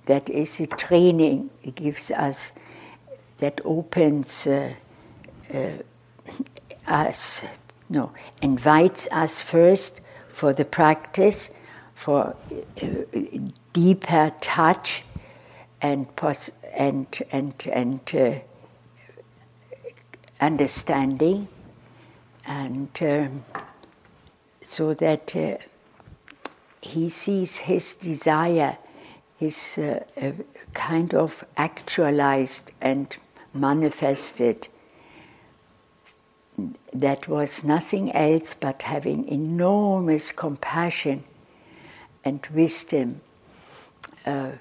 [0.06, 1.50] that is a training.
[1.64, 2.52] It gives us
[3.40, 4.74] that opens uh,
[5.54, 5.70] uh,
[6.90, 7.44] us,
[7.90, 11.50] no, invites us first for the practice,
[11.96, 12.36] for
[12.82, 12.88] uh,
[13.74, 15.04] deeper touch
[15.82, 18.40] and pos- and and and uh,
[20.42, 21.48] understanding,
[22.46, 23.44] and um,
[24.62, 25.58] so that uh,
[26.82, 28.78] he sees his desire,
[29.38, 30.32] his uh, uh,
[30.74, 33.18] kind of actualized and
[33.54, 34.68] manifested.
[36.94, 41.24] That was nothing else but having enormous compassion
[42.26, 43.22] and wisdom.
[44.26, 44.52] Uh,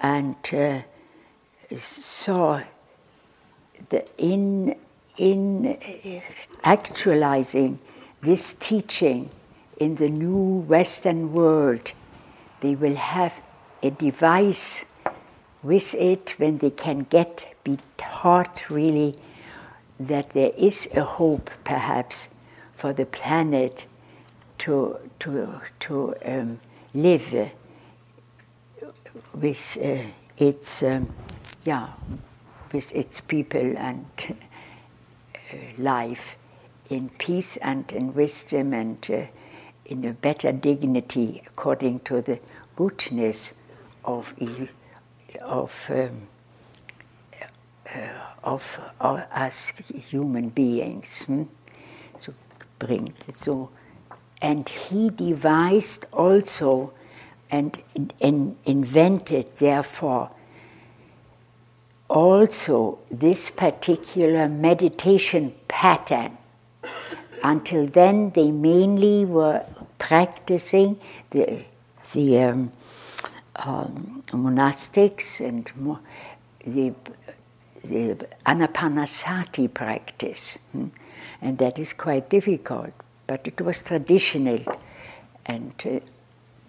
[0.00, 0.80] and uh,
[1.76, 2.62] saw
[3.88, 4.76] the in
[5.16, 6.22] in
[6.64, 7.78] actualizing
[8.22, 9.30] this teaching
[9.78, 11.92] in the new Western world,
[12.60, 13.40] they will have
[13.82, 14.84] a device
[15.62, 19.14] with it when they can get be taught really
[20.00, 22.28] that there is a hope perhaps
[22.74, 23.86] for the planet
[24.58, 26.60] to to to um,
[26.94, 27.46] live uh,
[29.34, 30.02] with uh,
[30.36, 31.12] its um,
[31.64, 31.88] yeah
[32.72, 36.36] with its people and uh, life
[36.90, 39.22] in peace and in wisdom and uh,
[39.86, 42.38] in a better dignity according to the
[42.76, 43.52] goodness
[44.04, 44.34] of
[45.42, 46.28] of um,
[48.48, 48.80] of
[49.30, 49.72] us
[50.10, 51.24] human beings.
[51.24, 51.44] Hmm?
[52.18, 52.34] So
[52.80, 53.70] bringt so,
[54.40, 56.92] and he devised also
[57.50, 57.82] and,
[58.20, 60.30] and invented therefore
[62.08, 66.36] also this particular meditation pattern.
[67.42, 69.64] Until then, they mainly were
[69.98, 70.98] practicing
[71.30, 71.64] the,
[72.12, 72.72] the um,
[73.56, 76.00] um, monastics and mo-
[76.66, 76.94] the
[77.84, 80.58] anapanasati practice.
[80.72, 80.86] Hmm?
[81.40, 82.92] And that is quite difficult,
[83.26, 84.58] but it was traditional.
[85.46, 86.00] And uh,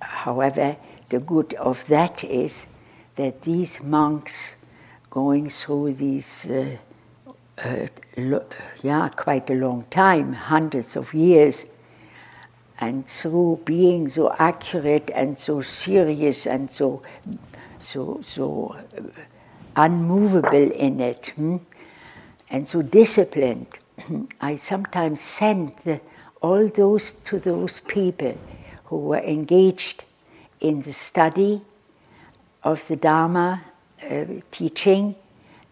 [0.02, 0.78] however,
[1.10, 2.67] the good of that is
[3.15, 4.54] that these monks
[5.10, 6.78] going through these, uh,
[7.58, 8.45] uh, lo-
[8.84, 11.65] yeah, quite a long time, hundreds of years,
[12.80, 17.02] and through being so accurate and so serious and so,
[17.80, 19.02] so, so uh,
[19.76, 21.58] unmovable in it, hmm?
[22.50, 23.68] and so disciplined,
[24.42, 26.00] I sometimes sent the,
[26.42, 28.38] all those to those people
[28.86, 30.04] who were engaged
[30.60, 31.62] in the study
[32.64, 33.64] of the Dharma
[34.10, 35.16] uh, teaching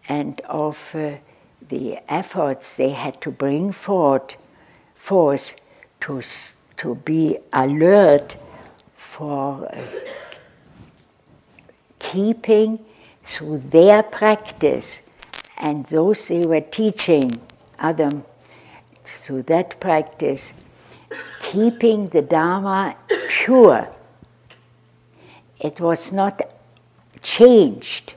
[0.08, 1.12] and of uh,
[1.68, 4.36] the efforts they had to bring forth,
[4.94, 5.56] forth
[6.00, 6.22] to,
[6.76, 8.36] to be alert
[8.96, 9.82] for uh,
[11.98, 12.78] keeping
[13.28, 15.02] through their practice
[15.58, 17.30] and those they were teaching
[17.78, 18.10] other
[19.04, 20.54] through that practice,
[21.42, 22.96] keeping the Dharma
[23.28, 23.86] pure.
[25.60, 26.40] It was not
[27.22, 28.14] changed.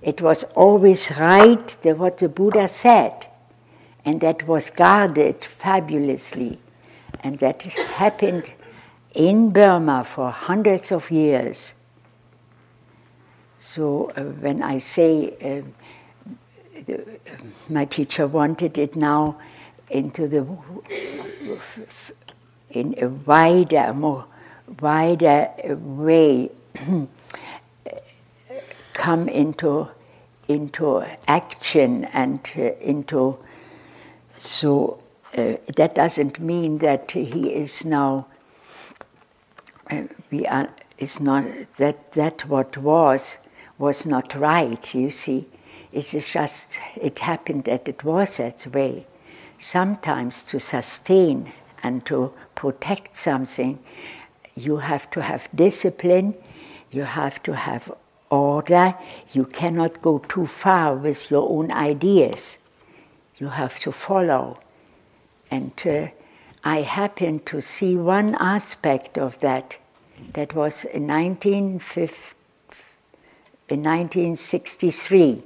[0.00, 3.26] It was always right the, what the Buddha said,
[4.04, 6.58] and that was guarded fabulously.
[7.20, 8.50] And that happened
[9.14, 11.74] in Burma for hundreds of years.
[13.62, 15.62] So uh, when I say uh,
[16.84, 17.04] the,
[17.70, 19.36] my teacher wanted it now
[19.88, 20.44] into the
[22.70, 24.24] in a wider, more
[24.80, 26.50] wider way
[28.94, 29.86] come into
[30.48, 33.38] into action and uh, into
[34.38, 34.98] so
[35.38, 38.26] uh, that doesn't mean that he is now
[39.88, 41.44] uh, we are is not
[41.76, 43.38] that that what was
[43.78, 45.46] was not right you see
[45.92, 49.06] it's just it happened that it was that way
[49.58, 53.78] sometimes to sustain and to protect something
[54.54, 56.34] you have to have discipline
[56.90, 57.90] you have to have
[58.32, 58.94] order.
[59.32, 62.56] You cannot go too far with your own ideas.
[63.38, 64.58] You have to follow.
[65.50, 66.08] And uh,
[66.64, 69.76] I happened to see one aspect of that.
[70.34, 72.36] That was in, 1950,
[73.72, 75.42] in 1963.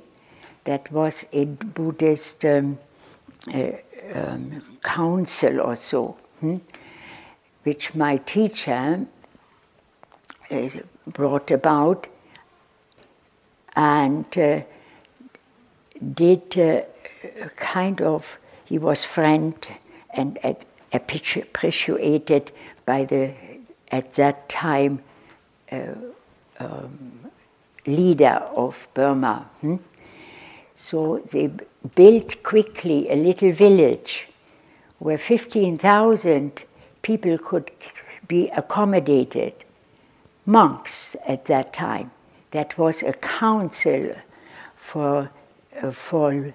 [0.64, 2.78] That was a Buddhist um,
[3.54, 3.70] uh,
[4.14, 6.56] um, council or so, hmm?
[7.62, 9.06] which my teacher
[10.50, 10.68] uh,
[11.06, 12.08] brought about
[13.76, 14.62] and uh,
[16.14, 16.82] did uh,
[17.56, 19.54] kind of, he was friend
[20.10, 20.38] and
[20.92, 22.50] appreciated
[22.86, 23.32] by the,
[23.92, 25.02] at that time,
[25.70, 25.92] uh,
[26.58, 27.30] um,
[27.86, 29.48] leader of Burma.
[29.60, 29.76] Hmm?
[30.74, 31.50] So they
[31.94, 34.28] built quickly a little village
[34.98, 36.62] where 15,000
[37.02, 37.70] people could
[38.28, 39.52] be accommodated
[40.46, 42.10] monks at that time.
[42.50, 44.14] That was a council
[44.76, 45.30] for,
[45.82, 46.54] uh, for,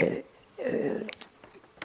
[0.00, 0.04] uh,
[0.64, 0.68] uh,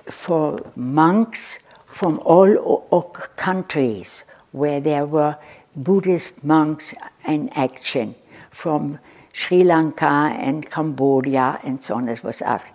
[0.09, 3.01] for monks from all o-
[3.35, 5.35] countries where there were
[5.75, 6.93] Buddhist monks
[7.25, 8.15] in action,
[8.51, 8.99] from
[9.33, 12.73] Sri Lanka and Cambodia and so on as was Africa.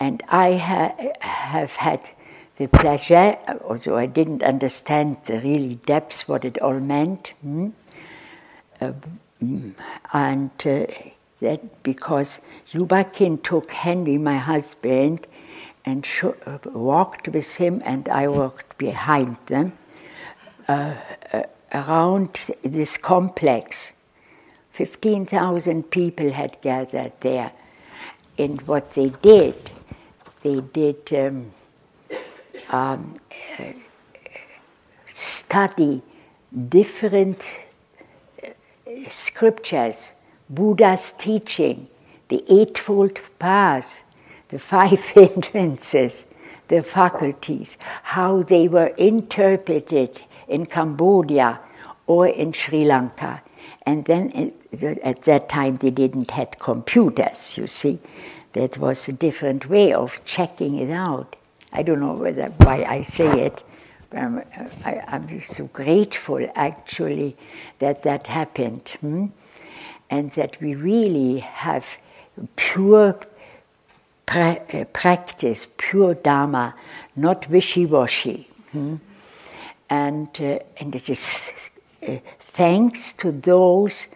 [0.00, 2.10] And I ha- have had
[2.56, 7.68] the pleasure, although I didn't understand the really depths what it all meant, hmm?
[8.80, 8.92] uh,
[10.12, 10.86] and uh,
[11.40, 12.40] that because
[12.72, 15.26] U Ba Khin took Henry, my husband,
[15.84, 16.24] and sh-
[16.64, 19.72] walked with him, and I walked behind them
[20.68, 20.94] uh,
[21.32, 21.42] uh,
[21.74, 23.92] around this complex.
[24.76, 27.50] 15,000 people had gathered there.
[28.36, 29.54] And what they did,
[30.42, 31.50] they did um,
[32.68, 33.16] um,
[33.58, 33.72] uh,
[35.14, 36.02] study
[36.68, 37.42] different
[38.44, 38.50] uh,
[39.08, 40.12] scriptures,
[40.50, 41.88] Buddha's teaching,
[42.28, 44.02] the Eightfold Path,
[44.50, 46.26] the Five Hindrances,
[46.68, 51.60] the faculties, how they were interpreted in Cambodia
[52.06, 53.40] or in Sri Lanka.
[53.86, 54.52] And then
[54.82, 57.98] at that time they didn't have computers, you see.
[58.52, 61.36] That was a different way of checking it out.
[61.72, 63.62] I don't know whether why I say it.
[64.12, 67.36] I, am so grateful actually
[67.80, 69.26] that that happened, hmm?
[70.08, 71.98] and that we really have
[72.54, 73.18] pure
[74.26, 76.74] pra- uh, practice, pure Dharma,
[77.14, 78.48] not wishy-washy.
[78.72, 78.96] Hmm?
[79.90, 81.30] And, uh, and it is
[82.06, 84.06] uh, thanks to those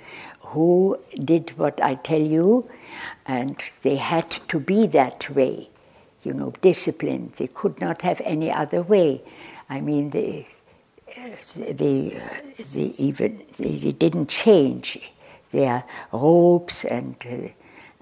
[0.50, 2.68] who did what I tell you,
[3.26, 5.70] and they had to be that way,
[6.22, 7.34] you know, disciplined.
[7.36, 9.22] They could not have any other way.
[9.68, 10.48] I mean, they,
[11.56, 12.20] they,
[12.58, 14.98] they even they didn't change
[15.52, 17.46] their robes and uh,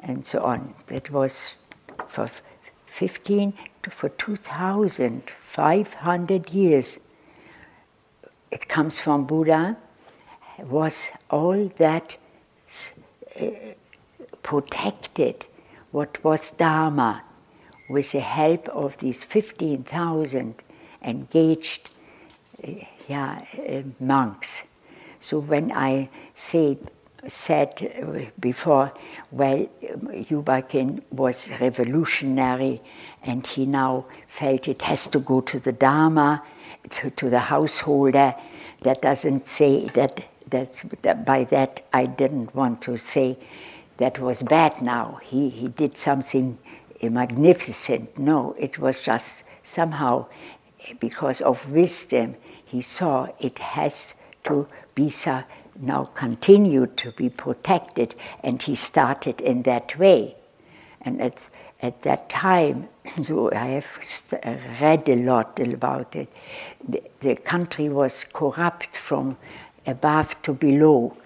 [0.01, 0.75] and so on.
[0.87, 1.53] That was
[2.07, 2.31] for
[2.87, 6.99] 15 to for 2,500 years.
[8.51, 9.77] It comes from Buddha.
[10.59, 12.17] Was all that
[14.43, 15.47] protected
[15.93, 17.23] what was Dharma
[17.89, 20.55] with the help of these 15,000
[21.03, 21.91] engaged
[22.63, 22.73] uh,
[23.09, 24.65] yeah, uh, monks.
[25.21, 26.79] So when I say
[27.27, 28.93] said before,
[29.31, 29.67] well,
[30.29, 32.81] U Ba Khin was revolutionary
[33.25, 36.43] and he now felt it has to go to the Dharma,
[36.91, 38.35] to, to the householder.
[38.83, 43.39] That doesn't say that, that's, that, by that I didn't want to say
[43.99, 45.21] that was bad now.
[45.23, 46.59] He, he did something
[47.03, 48.19] magnificent.
[48.19, 50.27] No, it was just somehow
[51.01, 55.43] because of wisdom, he saw it has to be so
[55.81, 60.35] now continued to be protected, and he started in that way.
[61.03, 61.39] And at,
[61.81, 62.89] at that time,
[63.23, 63.87] so I have
[64.45, 66.29] uh, read a lot about it,
[66.89, 69.37] the, the country was corrupt from
[69.89, 71.17] above to below,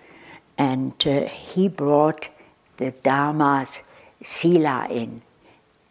[0.57, 2.29] and uh, he brought
[2.77, 3.83] the Dharma's
[4.23, 5.23] Sila in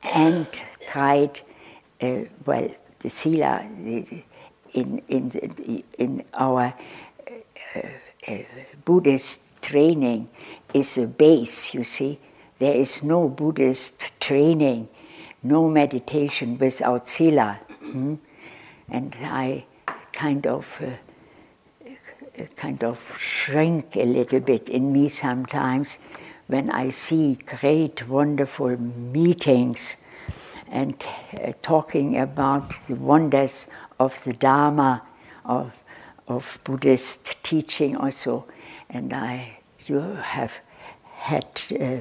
[0.04, 0.48] and
[0.88, 1.42] tried,
[2.02, 2.70] uh, well,
[3.00, 3.62] the Sila
[4.74, 6.74] in, in, in our
[7.76, 7.80] uh,
[8.28, 8.38] uh,
[8.86, 10.30] Buddhist training
[10.74, 12.20] is a base, you see.
[12.60, 14.88] There is no Buddhist training,
[15.44, 17.60] no meditation without Sila.
[17.82, 18.16] Hmm?
[18.90, 19.66] And I
[20.14, 20.92] kind of, uh,
[22.56, 26.00] kind of shrink a little bit in me sometimes
[26.48, 29.98] when I see great, wonderful meetings
[30.70, 30.96] and
[31.34, 33.68] uh, talking about the wonders
[34.00, 35.02] of the Dharma,
[35.46, 35.72] of
[36.28, 38.46] of Buddhist teaching also,
[38.90, 40.60] and I you have
[41.14, 41.48] had
[41.80, 41.98] uh,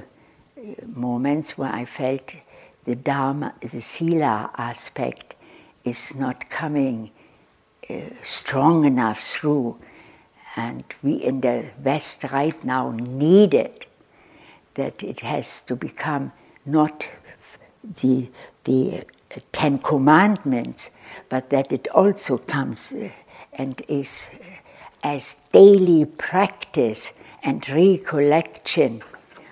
[0.87, 2.35] moments where I felt
[2.85, 5.35] the Dharma, the Sila aspect
[5.85, 7.11] is not coming
[7.89, 9.79] uh, strong enough through,
[10.57, 13.87] and we in the West right now need it.
[14.75, 16.33] That it has to become
[16.65, 17.07] not
[18.03, 18.29] the
[18.65, 19.05] the
[19.53, 20.91] Ten Commandments,
[21.29, 22.93] but that it also comes.
[22.93, 23.11] Uh,
[23.53, 24.31] and is
[25.03, 29.03] as daily practice and recollection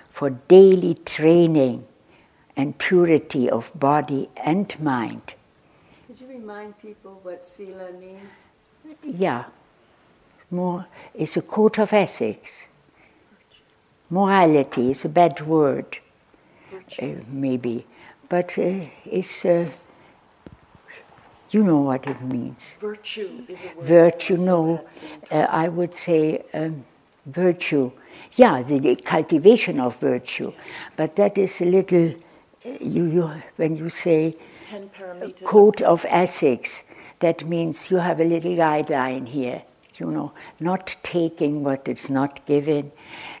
[0.09, 1.85] for daily training
[2.55, 5.33] and purity of body and mind.
[6.07, 8.43] Could you remind people what sila means?
[9.03, 9.45] Yeah,
[10.51, 12.65] more it's a code of ethics.
[14.09, 15.99] Morality is a bad word,
[17.01, 17.85] uh, maybe,
[18.29, 19.45] but uh, it's.
[19.45, 19.69] Uh,
[21.51, 22.75] You know what it means.
[22.79, 23.85] Virtue is a word.
[23.87, 24.85] Virtue, no.
[25.31, 26.83] Uh, I would say um,
[27.25, 27.89] virtue.
[28.33, 30.53] Yeah, the, the cultivation of virtue.
[30.95, 32.13] But that is a little,
[32.65, 34.91] uh, you, you, when you say Ten
[35.43, 36.83] code of ethics,
[37.19, 39.63] that means you have a little guideline here,
[39.99, 42.91] you know, not taking what is not given,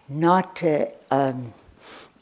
[0.09, 1.53] not uh, um,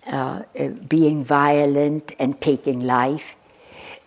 [0.05, 0.41] uh,
[0.87, 3.35] being violent and taking life,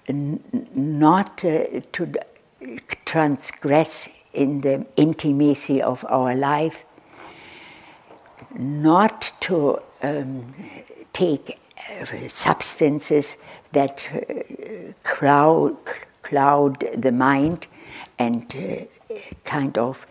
[0.08, 0.40] n-
[0.74, 6.84] not uh, to d- transgress in the intimacy of our life,
[8.58, 10.54] not to um,
[11.12, 11.58] take
[12.00, 13.36] uh, substances
[13.72, 15.76] that uh, crowd,
[16.22, 17.66] cloud the mind
[18.18, 18.56] and
[19.10, 19.14] uh,
[19.44, 20.06] kind of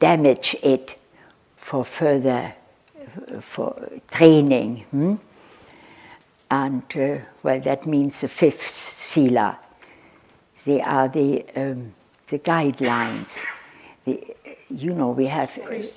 [0.00, 0.98] damage it
[1.56, 2.54] for further
[3.40, 4.84] for training.
[4.90, 5.14] hmm?
[6.50, 9.58] And uh, well, that means the fifth sila.
[10.64, 11.94] They are the um,
[12.28, 13.38] the guidelines.
[14.04, 14.34] The,
[14.70, 15.50] you know, we have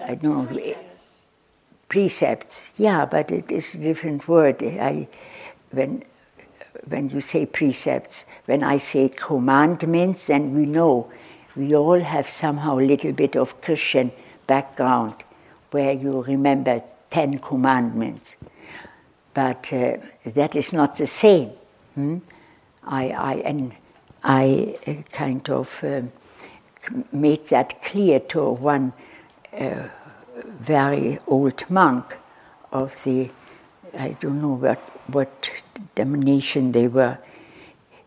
[0.04, 1.22] I don't know Yes.
[1.90, 2.66] precepts.
[2.78, 4.62] Yeah, but it is a different word.
[4.64, 5.08] I,
[5.72, 6.04] when,
[6.88, 11.10] when you say precepts, when I say commandments, then we know
[11.58, 14.12] we all have somehow a little bit of Christian
[14.46, 15.16] background
[15.72, 18.36] where you remember Ten Commandments.
[19.34, 21.50] But uh, that is not the same.
[21.96, 22.20] hmm?
[22.84, 23.74] I, I, and
[24.24, 26.12] I uh, kind of um,
[27.12, 28.94] made that clear to one
[29.54, 29.84] uh,
[30.60, 32.18] very old monk
[32.72, 33.30] of the,
[33.98, 35.50] I don't know what, what
[35.96, 37.18] denomination they were.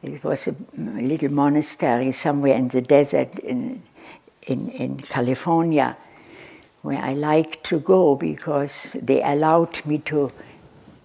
[0.03, 3.83] It was a little monastery somewhere in the desert in,
[4.43, 5.97] in, in California
[6.83, 10.31] where I liked to go because they allowed me to,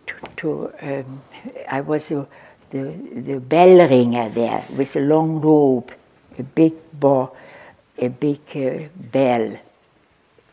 [0.08, 1.22] to, to um,
[1.70, 2.26] I was a,
[2.70, 5.92] the, the bell ringer there with a long robe,
[6.40, 7.36] a big bo,
[7.98, 9.58] a big uh, bell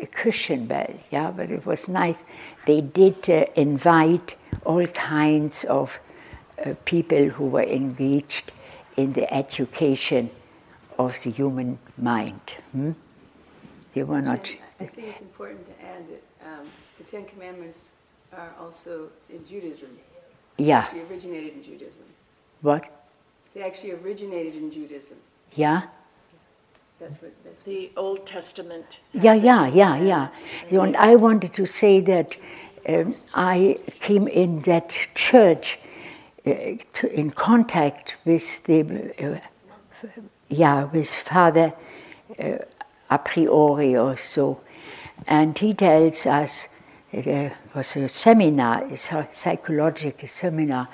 [0.02, 2.24] a Christian bell, yeah, but it was nice.
[2.66, 4.36] They did uh, invite
[4.66, 5.98] all kinds of
[6.64, 8.52] uh, people who were engaged
[8.96, 10.30] in the education
[10.98, 12.40] of the human mind.
[12.72, 12.92] hmm?
[13.94, 14.50] They were not.
[14.80, 16.66] I think it's important to add that um,
[16.98, 17.90] the Ten Commandments
[18.32, 19.90] are also in Judaism.
[20.56, 20.78] Yeah.
[20.78, 22.04] Actually originated in Judaism.
[22.62, 22.84] What?
[23.54, 25.18] They actually originated in Judaism.
[25.54, 25.82] Yeah.
[26.98, 27.32] That's what.
[27.44, 29.00] That's The Old Testament.
[29.12, 30.28] has Yeah, yeah, yeah, yeah.
[30.28, 32.36] Commandments, You know, And I wanted to say that
[32.88, 35.90] um, I came in that church uh, to,
[36.44, 39.38] in contact with the, uh,
[40.48, 41.72] yeah, with Father
[42.38, 42.58] uh,
[43.10, 44.60] a priori or so,
[45.26, 46.68] and he tells us
[47.12, 48.96] there was a seminar, a
[49.32, 50.88] psychological seminar,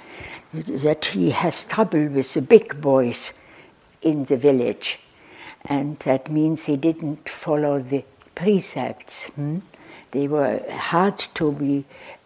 [0.53, 3.33] that he has trouble with the big boys
[4.03, 4.99] in the village,
[5.65, 9.29] and that means he didn't follow the precepts.
[9.29, 9.59] hmm?
[10.11, 11.85] They were hard to be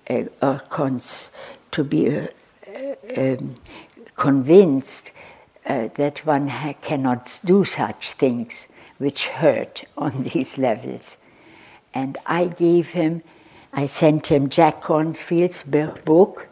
[0.09, 1.31] uh, uh, cons-
[1.73, 2.27] to be uh, uh,
[3.16, 3.55] um,
[4.16, 5.12] convinced
[5.66, 8.68] uh, that one ha- cannot do such things
[8.99, 11.16] which hurt on these levels.
[11.95, 13.23] And I gave him,
[13.73, 15.62] I sent him Jack Kornfield's
[16.05, 16.49] book.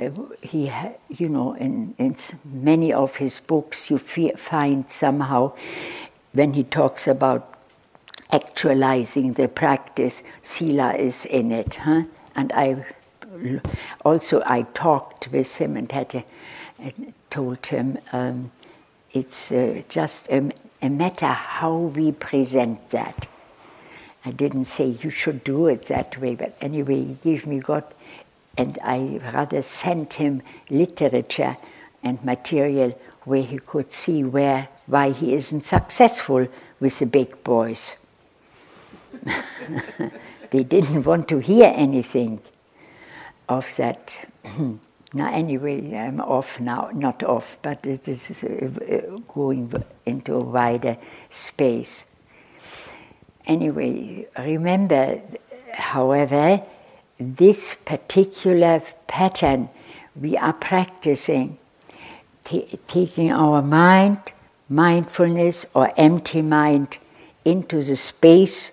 [0.00, 0.10] Uh,
[0.42, 5.52] he, ha- you know, in, in many of his books, you fe- find somehow
[6.32, 7.54] when he talks about
[8.30, 11.74] actualizing the practice, Sila is in it.
[11.74, 12.02] Huh?
[12.34, 12.84] And I
[14.04, 16.24] also I talked with him and had a,
[16.78, 18.50] and told him um,
[19.12, 20.50] it's uh, just a,
[20.82, 23.26] a matter how we present that.
[24.24, 27.84] I didn't say you should do it that way, but anyway, he gave me God,
[28.58, 31.56] and I rather sent him literature
[32.02, 36.46] and material where he could see where why he isn't successful
[36.80, 37.96] with the big boys.
[40.50, 42.40] they didn't want to hear anything
[43.48, 44.16] of that.
[45.14, 49.72] now, anyway, I'm off now, not off, but it is uh, going
[50.04, 50.96] into a wider
[51.30, 52.06] space.
[53.46, 55.20] Anyway, remember,
[55.72, 56.62] however,
[57.18, 59.68] this particular pattern
[60.20, 61.58] we are practicing,
[62.44, 64.18] ta- taking our mind,
[64.68, 66.98] mindfulness or empty mind
[67.44, 68.72] into the space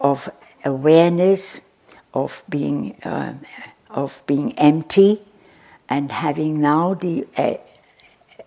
[0.00, 0.30] of
[0.64, 1.60] awareness
[2.22, 3.34] of being uh,
[3.90, 5.20] of being empty
[5.88, 7.54] and having now the uh,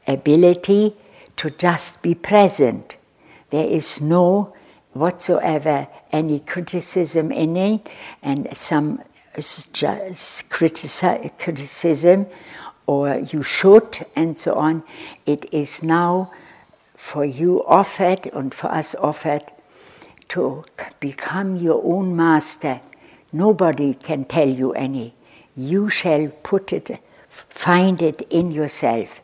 [0.08, 0.96] ability
[1.38, 2.98] to just be present.
[3.52, 4.54] There is no
[4.94, 7.88] whatsoever any criticism in it,
[8.24, 9.02] and some
[9.72, 12.26] just criticism
[12.88, 14.84] or you should, and so on.
[15.28, 16.32] It is now
[16.98, 19.44] for you offered and for us offered
[20.30, 20.66] to
[21.00, 22.82] become your own master.
[23.32, 25.14] Nobody can tell you any.
[25.56, 27.00] You shall put it,
[27.30, 29.22] find it in yourself.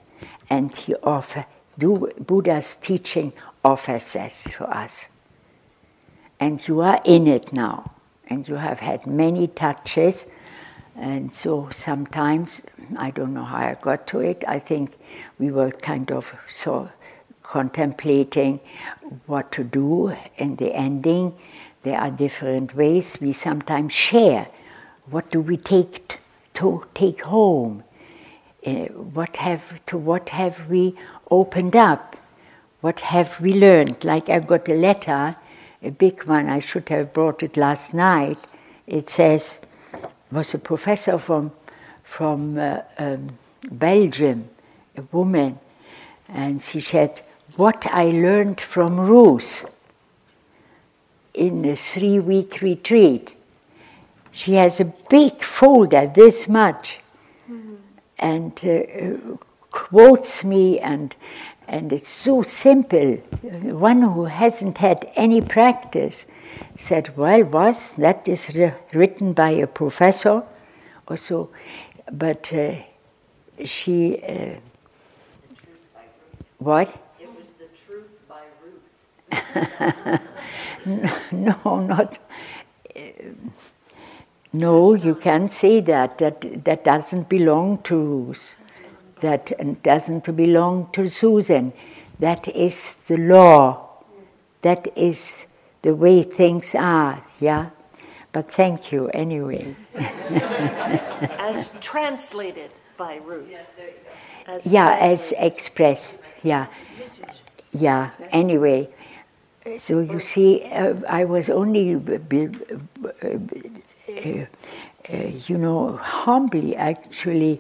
[0.50, 1.46] And he offer,
[1.78, 3.34] Buddha's teaching
[3.64, 5.08] offers this to us.
[6.40, 7.92] And you are in it now.
[8.28, 10.26] And you have had many touches.
[10.96, 12.62] And so sometimes,
[12.98, 14.98] I don't know how I got to it, I think
[15.40, 16.90] we were kind of so
[17.44, 18.60] contemplating
[19.26, 21.34] what to do in the ending.
[21.86, 24.48] There are different ways we sometimes share.
[25.12, 26.18] What do we take t-
[26.56, 27.84] to take home?
[28.66, 30.96] Uh, what have to what have we
[31.30, 32.16] opened up?
[32.82, 34.04] What have we learned?
[34.04, 35.36] Like I got a letter,
[35.84, 36.50] a big one.
[36.50, 38.40] I should have brought it last night.
[38.88, 39.60] It says,
[40.32, 41.52] was a professor from
[42.02, 43.38] from uh, um,
[43.70, 44.50] Belgium,
[44.98, 45.60] a woman,
[46.30, 47.22] and she said,
[47.58, 49.70] "What I learned from Ruth
[51.36, 53.36] in a three-week retreat."
[54.36, 57.00] She has a big folder, this much,
[57.50, 57.76] mm-hmm.
[58.20, 59.38] and uh,
[59.72, 61.16] quotes me, and
[61.70, 63.16] and it's so simple.
[63.88, 66.26] One who hasn't had any practice
[66.78, 68.56] said, "Well, was that is
[68.94, 70.44] written by a professor,
[71.08, 71.50] or so?"
[72.12, 72.76] But uh,
[73.64, 74.60] she, uh,
[76.58, 76.90] what?
[77.22, 80.22] It was the truth by Ruth.
[81.32, 82.18] no, not.
[82.96, 83.00] Uh,
[84.54, 86.18] no, you can't say that.
[86.18, 88.56] That that doesn't belong to Ruth.
[89.22, 91.74] That doesn't belong to Susan.
[92.20, 93.90] That is the law.
[94.62, 95.46] That is
[95.82, 97.24] the way things are.
[97.40, 97.70] Yeah.
[98.32, 99.76] But thank you anyway.
[99.96, 103.56] as translated by Ruth.
[104.46, 106.22] As yeah, as expressed.
[106.44, 106.68] Yeah.
[107.72, 108.12] Yeah.
[108.32, 108.90] Anyway,
[109.78, 111.96] so you see, uh, I was only.
[111.96, 112.18] Uh,
[115.14, 117.60] uh, you know, humbly actually,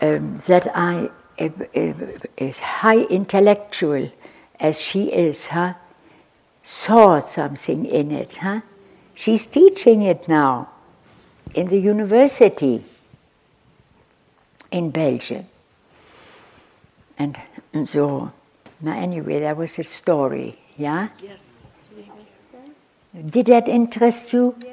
[0.00, 1.50] um, that I, uh,
[2.38, 4.10] as high intellectual
[4.58, 5.74] as she is, huh,
[6.62, 8.60] saw something in it, huh?
[9.14, 10.70] She's teaching it now
[11.54, 12.84] in the university
[14.70, 15.46] in Belgium.
[17.18, 17.36] And,
[17.84, 18.32] so,
[18.86, 21.08] anyway, that was a story, yeah?
[21.22, 21.70] Yes.
[23.26, 24.56] Did that interest you?
[24.62, 24.72] Yes.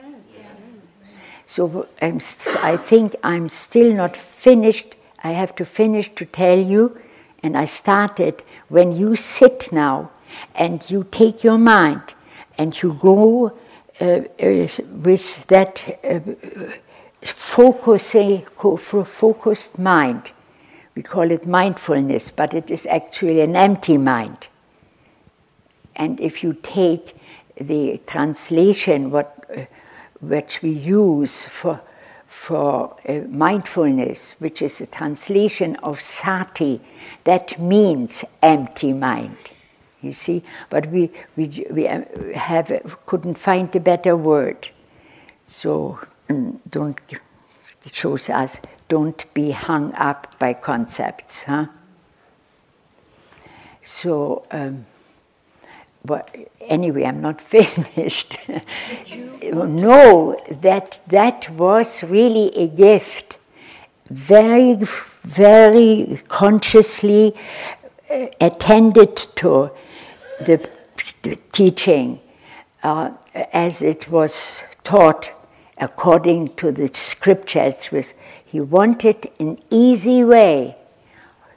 [1.46, 2.20] So I'm,
[2.64, 4.96] I think I'm still not finished.
[5.24, 6.98] I have to finish to tell you.
[7.44, 10.12] And I started when you sit now
[10.56, 12.14] and you take your mind
[12.58, 13.58] and you go
[14.00, 14.68] uh, uh,
[15.04, 16.20] with that uh,
[17.26, 20.32] focusing, focused mind.
[20.96, 24.48] We call it mindfulness, but it is actually an empty mind.
[26.00, 27.16] And if you take
[27.58, 29.66] the translation, what uh,
[30.22, 31.80] which we use for,
[32.28, 36.82] for uh, mindfulness, which is a translation of sati,
[37.24, 39.38] that means empty mind.
[40.02, 44.70] You see, but we, we, we uh, have, couldn't find a better word.
[45.46, 51.44] So mm, don't, it shows us don't be hung up by concepts.
[51.44, 51.68] Huh?
[53.82, 54.86] So, um,
[56.04, 58.38] but anyway, I'm not finished.
[59.68, 63.38] know that that was really a gift,
[64.10, 64.76] very,
[65.24, 67.34] very consciously
[68.10, 69.72] uh, attended to
[70.40, 70.70] the,
[71.22, 72.20] the teaching
[72.84, 73.12] uh,
[73.54, 75.32] as it was taught
[75.78, 77.92] according to the scriptures.
[77.92, 78.14] Was
[78.46, 80.76] he wanted an easy way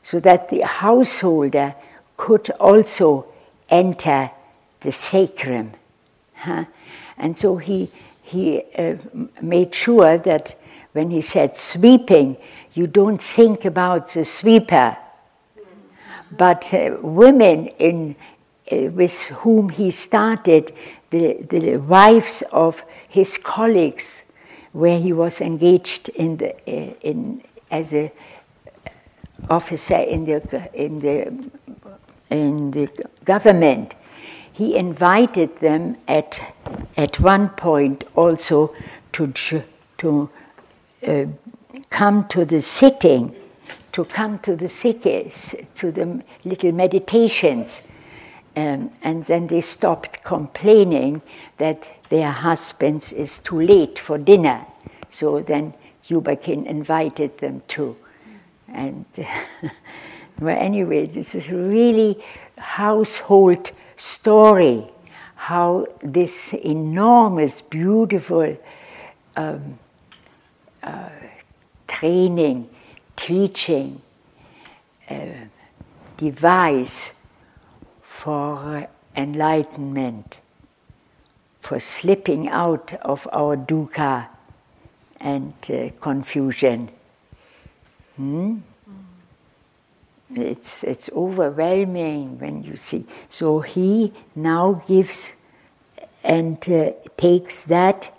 [0.03, 1.75] so that the householder
[2.17, 3.32] could also
[3.69, 4.31] enter
[4.81, 5.73] the sacrum.
[6.35, 6.65] Huh?
[7.19, 7.91] And so he,
[8.23, 8.97] he uh,
[9.41, 10.59] made sure that
[10.93, 12.37] when he said sweeping,
[12.75, 14.97] you don't think about the sweeper.
[16.37, 18.17] But uh, women in,
[18.71, 20.75] uh, with whom he started,
[21.11, 24.23] the, the wives of his colleagues,
[24.73, 28.11] where he was engaged in the, uh, in, as a
[29.51, 31.51] officer in the, in the
[32.33, 32.89] in the
[33.25, 33.95] government,
[34.53, 36.41] he invited them at,
[36.97, 38.75] at one point also
[39.13, 39.33] to,
[39.99, 40.31] to
[41.07, 41.25] uh,
[41.91, 43.35] come to the sitting,
[43.93, 47.83] to come to the sittings, to the little meditations.
[48.55, 51.23] Um, and then they stopped complaining
[51.57, 54.67] that their husbands is too late for dinner.
[55.09, 55.73] So then
[56.07, 57.97] U Ba Khin invited them too.
[58.69, 59.07] And
[60.43, 62.23] well, anyway, this is a really
[62.59, 64.87] household story
[65.43, 68.57] how this enormous, beautiful
[69.35, 69.77] um,
[70.85, 71.09] uh,
[71.89, 72.69] training,
[73.17, 74.01] teaching,
[75.11, 75.17] uh,
[76.17, 77.11] device
[78.03, 78.87] for
[79.17, 80.39] enlightenment,
[81.59, 84.29] for slipping out of our dukkha
[85.19, 86.89] and uh, confusion.
[88.17, 88.59] Hmm?
[90.35, 93.07] It's, it's overwhelming when you see.
[93.29, 95.35] So he now gives
[96.25, 98.17] and uh, takes that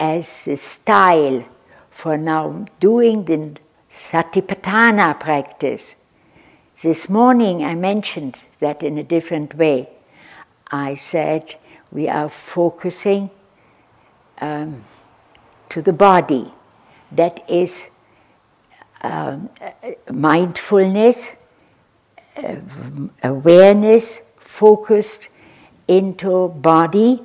[0.00, 1.44] as the style
[1.90, 3.56] for now doing the
[3.90, 5.94] Satipatthana practice.
[6.82, 9.88] This morning I mentioned that in a different way.
[10.70, 11.54] I said
[11.92, 13.30] we are focusing
[14.40, 14.82] um,
[15.68, 16.52] to the body.
[17.12, 17.88] That is
[19.02, 19.50] um,
[20.10, 21.32] mindfulness,
[23.22, 25.28] awareness focused
[25.88, 27.22] into body,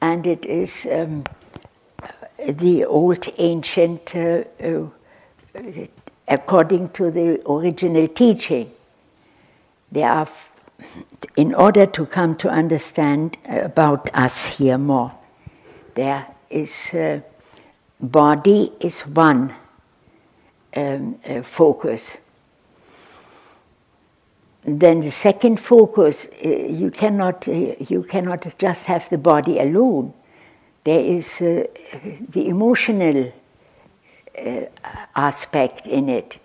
[0.00, 1.24] and it is um,
[2.46, 4.86] the old ancient, uh, uh,
[6.28, 8.70] according to the original teaching.
[9.92, 10.28] There are,
[11.36, 15.12] in order to come to understand about us here more,
[15.94, 17.20] there is uh,
[18.00, 19.52] body is one
[20.76, 22.16] um, uh, focus.
[24.64, 30.12] Then the second focus, uh, you cannot uh, you cannot just have the body alone.
[30.84, 31.64] There is uh,
[32.28, 33.32] the emotional
[35.16, 36.38] aspect in it,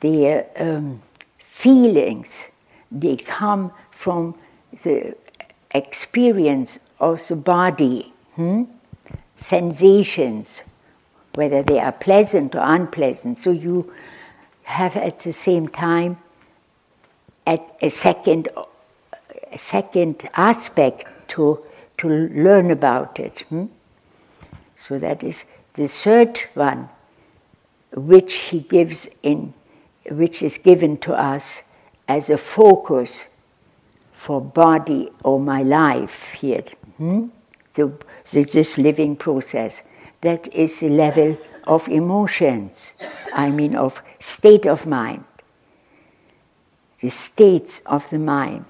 [0.00, 1.00] the um,
[1.38, 2.50] feelings.
[2.90, 4.34] They come from
[4.82, 5.16] the
[5.72, 8.64] experience of the body, hmm?
[9.36, 10.62] sensations,
[11.34, 13.38] whether they are pleasant or unpleasant.
[13.38, 13.92] So you
[14.64, 16.18] have at the same time
[17.46, 18.48] a second,
[19.52, 21.64] a second aspect to,
[21.98, 23.40] to learn about it.
[23.48, 23.66] Hmm?
[24.76, 26.88] So that is the third one,
[27.94, 29.54] which he gives in,
[30.10, 31.62] which is given to us
[32.08, 33.26] as a focus
[34.12, 36.64] for body or my life here.
[36.96, 37.28] Hmm?
[37.74, 37.92] The,
[38.32, 39.82] this living process
[40.20, 42.94] that is the level of emotions,
[43.32, 45.24] I mean, of state of mind,
[47.00, 48.64] the states of the mind.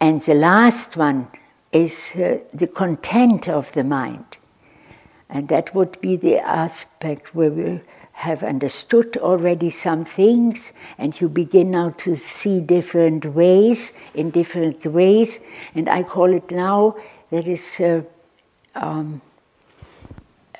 [0.00, 1.28] And the last one
[1.72, 4.36] is uh, the content of the mind.
[5.28, 7.80] And that would be the aspect where we
[8.12, 14.86] have understood already some things, and you begin now to see different ways, in different
[14.86, 15.40] ways.
[15.74, 16.96] And I call it now
[17.30, 17.80] that is.
[17.80, 18.02] Uh,
[18.74, 19.20] um,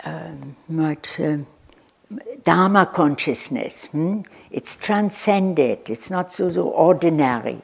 [0.04, 1.46] um, um,
[2.44, 3.86] Dharma consciousness.
[3.86, 4.22] Hmm?
[4.50, 7.60] It's transcended, it's not so, so ordinary.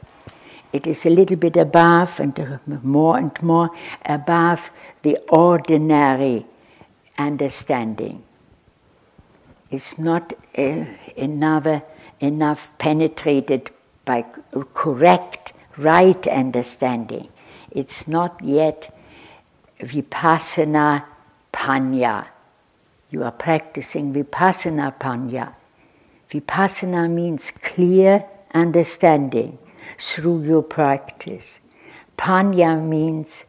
[0.72, 3.70] It is a little bit above and more and more
[4.07, 4.70] above
[5.03, 6.46] the ordinary
[7.18, 8.22] understanding.
[9.70, 10.84] It's not uh,
[11.16, 11.82] enough,
[12.20, 13.70] enough penetrated
[14.05, 14.24] by
[14.74, 17.28] correct, right understanding.
[17.70, 18.92] It's not yet
[19.78, 21.05] vipassana
[21.53, 22.26] panya.
[23.11, 25.55] You are practicing vipassana panya.
[26.31, 29.59] Vipassana means clear understanding
[29.99, 31.51] through your practice.
[32.17, 33.45] Panya means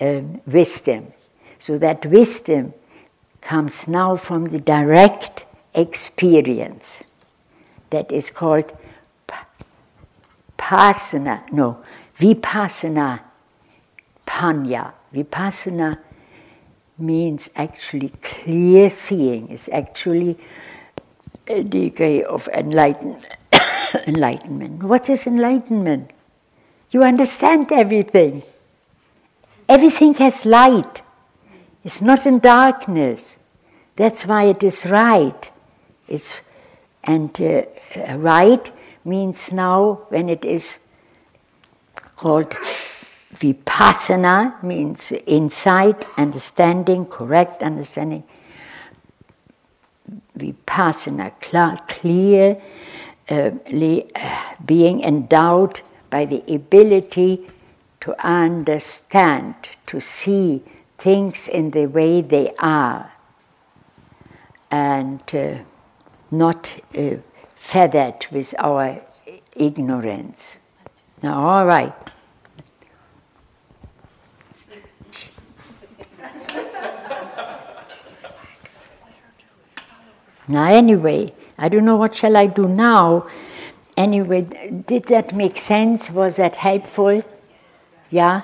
[0.00, 1.12] um, wisdom.
[1.58, 2.74] So that wisdom
[3.40, 7.02] comes now from the direct experience.
[7.90, 8.76] That is called
[10.58, 11.78] pasana, no,
[12.18, 13.20] vipassana
[14.26, 14.92] panya.
[15.14, 15.98] Vipassana
[17.02, 20.38] means actually clear seeing, is actually
[21.48, 23.20] a degree of enlighten-
[24.06, 24.82] enlightenment.
[24.82, 26.12] What is enlightenment?
[26.90, 28.42] You understand everything.
[29.68, 31.02] Everything has light.
[31.84, 33.38] It's not in darkness.
[33.96, 35.50] That's why it is right.
[36.08, 36.40] It's,
[37.04, 37.62] and uh,
[38.16, 38.70] right
[39.04, 40.78] means now when it is
[42.16, 42.54] called
[43.42, 48.22] Vipassana means insight, understanding, correct understanding.
[50.38, 51.32] Vipassana,
[51.88, 52.62] clear,
[53.28, 53.50] uh,
[54.64, 57.50] being endowed by the ability
[58.00, 59.54] to understand,
[59.86, 60.62] to see
[60.98, 63.10] things in the way they are,
[64.70, 65.58] and uh,
[66.30, 67.16] not uh,
[67.56, 69.00] feathered with our
[69.56, 70.58] ignorance.
[71.24, 72.11] Now, all right.
[80.52, 83.26] Now, anyway, I don't know what shall I do now.
[83.96, 84.42] Anyway,
[84.86, 86.10] did that make sense?
[86.10, 87.22] Was that helpful?
[88.10, 88.42] Yeah?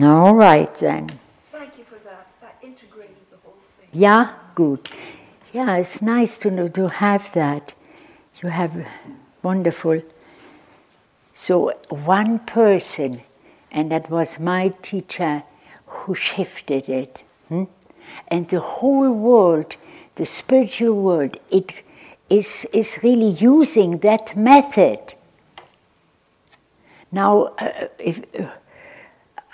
[0.00, 1.18] All right then.
[1.48, 2.28] Thank you for that.
[2.40, 3.88] That integrated the whole thing.
[3.92, 4.88] Yeah, good.
[5.52, 7.74] Yeah, it's nice to know to have that.
[8.40, 8.86] You have
[9.42, 10.00] wonderful.
[11.32, 13.22] So one person,
[13.72, 15.42] and that was my teacher,
[15.86, 17.64] who shifted it, hmm?
[18.28, 19.76] And the whole world,
[20.16, 21.72] the spiritual world, it
[22.28, 25.14] is is really using that method.
[27.10, 28.22] Now, uh, if.
[28.38, 28.46] Uh,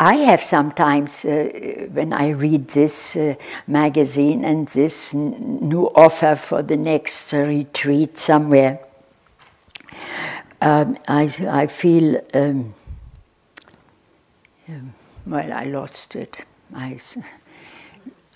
[0.00, 3.34] I have sometimes, uh, when I read this uh,
[3.66, 8.78] magazine and this n- new offer for the next uh, retreat somewhere,
[10.60, 12.74] um, I, I feel, um,
[14.68, 14.94] um,
[15.26, 16.36] well, I lost it.
[16.72, 17.00] I,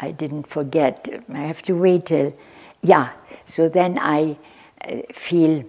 [0.02, 1.08] I didn't forget.
[1.32, 2.34] I have to wait till,
[2.82, 3.10] yeah.
[3.46, 4.36] So then I
[4.84, 5.64] uh, feel,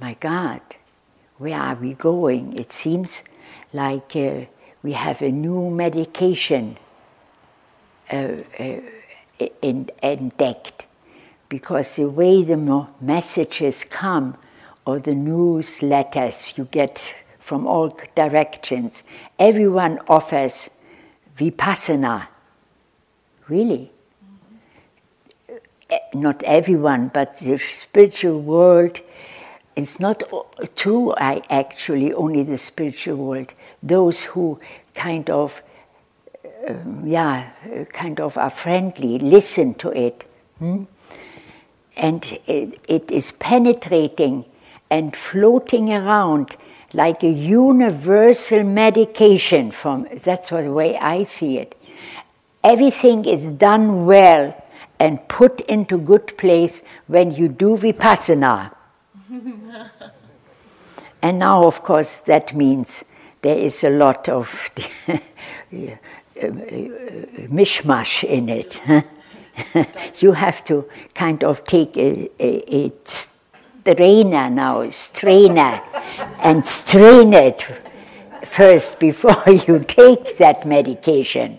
[0.00, 0.62] my God,
[1.36, 2.58] where are we going?
[2.58, 3.22] It seems
[3.74, 4.46] like uh,
[4.82, 6.78] we have a new medication
[8.10, 8.80] uh, uh,
[9.60, 9.90] in,
[11.50, 14.36] because the way the messages come
[14.86, 17.02] or the newsletters you get
[17.38, 19.02] from all directions,
[19.38, 20.70] everyone offers
[21.36, 22.28] vipassana.
[23.48, 23.90] Really?
[25.50, 26.20] Mm-hmm.
[26.20, 29.00] Not everyone, but the spiritual world
[29.76, 30.22] it's not
[30.76, 33.52] true, I actually, only the spiritual world.
[33.82, 34.60] Those who
[34.94, 35.62] kind of,
[36.68, 37.50] um, yeah,
[37.92, 40.24] kind of are friendly, listen to it.
[40.58, 40.84] Hmm?
[41.96, 44.44] And it, it is penetrating
[44.90, 46.56] and floating around
[46.92, 51.76] like a universal medication from that's the way I see it.
[52.64, 54.54] Everything is done well
[54.98, 58.74] and put into good place when you do vipassana.
[61.22, 63.04] and now, of course, that means
[63.42, 64.70] there is a lot of
[67.52, 68.80] mishmash in it.
[70.22, 75.82] you have to kind of take a, a, a strainer now, strainer,
[76.38, 77.62] and strain it
[78.46, 81.58] first before you take that medication.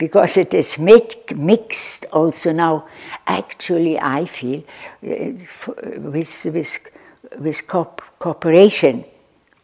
[0.00, 2.88] Because it is mixed also now.
[3.26, 4.64] Actually, I feel
[5.06, 5.36] uh,
[6.14, 6.78] with, with,
[7.38, 9.04] with cooperation,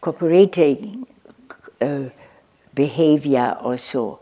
[0.03, 1.07] cooperating
[1.81, 2.11] uh,
[2.75, 4.21] behavior or so.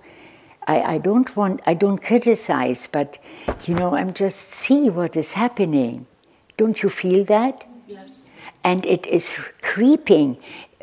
[0.69, 3.19] I, I don't want, I don't criticize, but
[3.67, 6.07] you know, I'm just see what is happening.
[6.57, 7.65] Don't you feel that?
[7.89, 8.31] Yes.
[8.63, 10.39] And it is creeping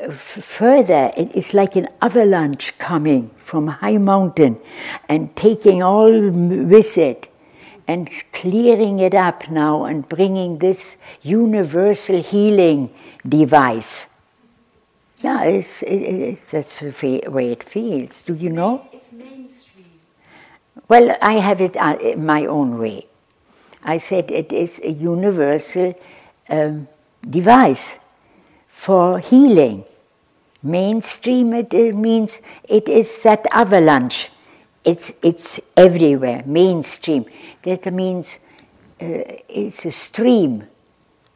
[0.09, 1.11] further.
[1.15, 4.59] It is like an avalanche coming from high mountain
[5.07, 7.27] and taking all with it
[7.87, 12.89] and clearing it up now and bringing this universal healing
[13.27, 14.05] device.
[15.19, 18.23] Yeah, it's, it, it, that's the way it feels.
[18.23, 18.87] Do you know?
[18.91, 19.85] It's mainstream.
[20.87, 23.07] Well, I have it uh, my own way.
[23.83, 25.93] I said it is a universal
[26.49, 26.87] um,
[27.29, 27.95] device
[28.69, 29.85] for healing.
[30.63, 34.29] Mainstream, it, it means it is that avalanche.
[34.83, 37.25] It's, it's everywhere, mainstream.
[37.63, 38.39] That means
[39.01, 40.67] uh, it's a stream.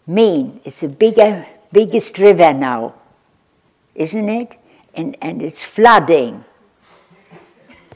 [0.08, 2.94] Main, it's a bigger, biggest river now,
[3.96, 4.60] isn't it?
[4.94, 6.46] And, and it's flooding.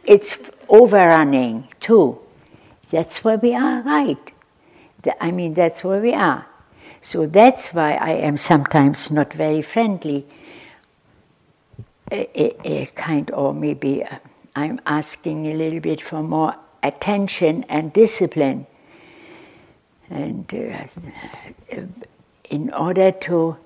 [0.03, 2.19] It's overrunning too.
[2.89, 4.31] That's where we are, right?
[5.21, 6.47] I mean, that's where we are.
[7.01, 10.25] So that's why I am sometimes not very friendly.
[12.11, 14.17] A, a, kind, or maybe uh,
[14.55, 18.65] I'm asking a little bit for more attention and discipline.
[20.09, 21.81] And uh,
[22.49, 23.57] in order to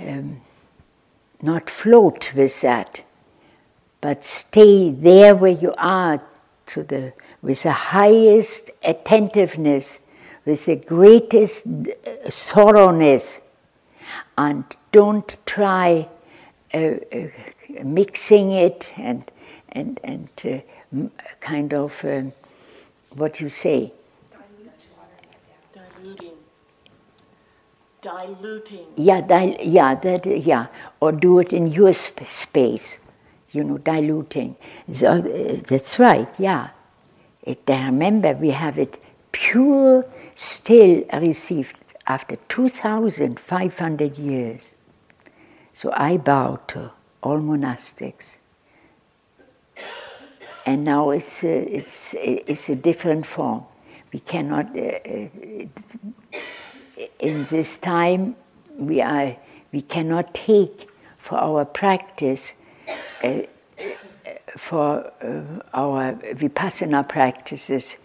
[0.00, 0.40] um,
[1.42, 3.04] not float with that,
[4.00, 6.22] but stay there where you are
[6.66, 7.12] to the,
[7.42, 9.98] with the highest attentiveness,
[10.44, 11.66] with the greatest
[12.30, 13.40] thoroughness,
[14.36, 16.08] and don't try
[16.72, 17.28] uh, uh,
[17.84, 19.30] mixing it and,
[19.70, 21.08] and, and uh,
[21.40, 22.32] kind of um,
[23.16, 23.92] what you say.
[25.72, 26.32] Diluting.
[28.00, 28.86] Diluting.
[28.96, 30.66] Yeah, dil- yeah, that, yeah,
[31.00, 32.98] or do it in your sp- space
[33.50, 34.56] you know, diluting.
[34.92, 36.70] So, uh, that's right, yeah.
[37.42, 39.02] It, remember, we have it
[39.32, 40.04] pure,
[40.34, 44.74] still received after 2,500 years.
[45.72, 46.92] So I bow to
[47.22, 48.38] all monastics.
[50.66, 53.64] And now it's a, it's, it's a different form.
[54.12, 55.66] we cannot, uh, uh,
[57.18, 58.36] in this time,
[58.76, 59.36] we, are,
[59.72, 60.88] we cannot take
[61.18, 62.52] for our practice,
[63.22, 63.40] uh,
[64.56, 65.42] for uh,
[65.74, 67.96] our vipassana practices,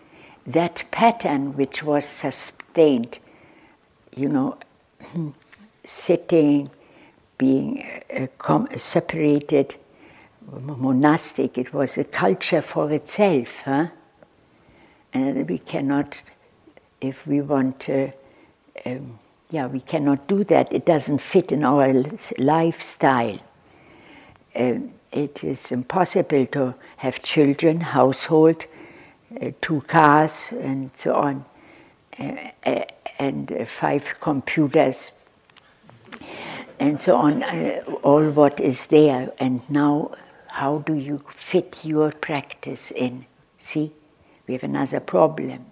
[0.45, 3.20] that pattern which was sustained,
[4.16, 4.57] you know,
[5.86, 6.70] sitting,
[7.38, 7.84] being
[8.16, 9.76] uh, separated,
[10.52, 13.62] monastic, it was a culture for itself.
[13.62, 13.88] Huh?
[15.14, 16.22] And we cannot,
[17.02, 18.12] if we want to,
[18.86, 19.20] um,
[19.50, 20.72] yeah, we cannot do that.
[20.74, 22.04] It doesn't fit in our
[22.38, 23.40] lifestyle.
[24.56, 28.66] Um, it is impossible to have children, household,
[29.42, 31.46] uh, two cars, and so on,
[32.20, 32.84] uh, uh
[33.20, 35.12] and five computers,
[36.80, 39.32] and so on, uh, all what is there.
[39.39, 40.11] And now,
[40.47, 43.26] how do you fit your practice in?
[43.57, 43.93] See?
[44.47, 45.65] we have another problem.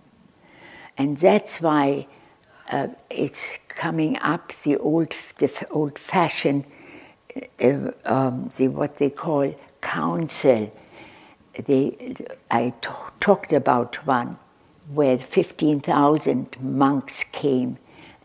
[0.97, 2.07] And that's why
[2.71, 6.65] uh, it's coming up the old, the old fashioned,
[7.61, 10.71] uh, um, the, what they call council.
[11.65, 12.15] They,
[12.49, 12.89] I t-
[13.19, 14.37] talked about one
[14.93, 17.77] where 15,000 monks came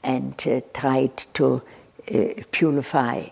[0.03, 1.63] and uh, tried to
[2.51, 3.29] purify.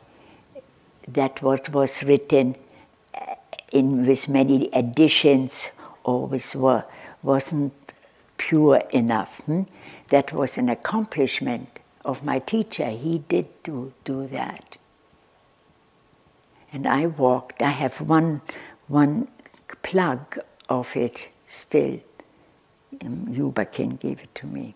[1.09, 2.57] That was, was written
[3.15, 3.35] uh,
[3.73, 5.69] in with many additions
[6.03, 6.55] or with
[7.23, 7.73] wasn't
[8.37, 9.39] pure enough.
[9.47, 9.63] Hmm?
[10.11, 11.69] That was an accomplishment
[12.05, 12.91] of my teacher.
[12.91, 14.77] He did do, do that.
[16.73, 18.41] And I walked, I have one,
[18.89, 19.29] one
[19.83, 22.01] plug of it still.
[23.05, 24.75] Um, U Ba Khin give it to me.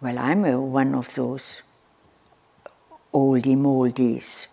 [0.00, 1.42] Well, I'm a, one of those
[3.16, 4.46] oldie moldies.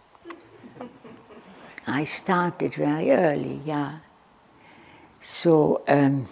[1.85, 3.99] I started very early, yeah.
[5.19, 6.27] So, um,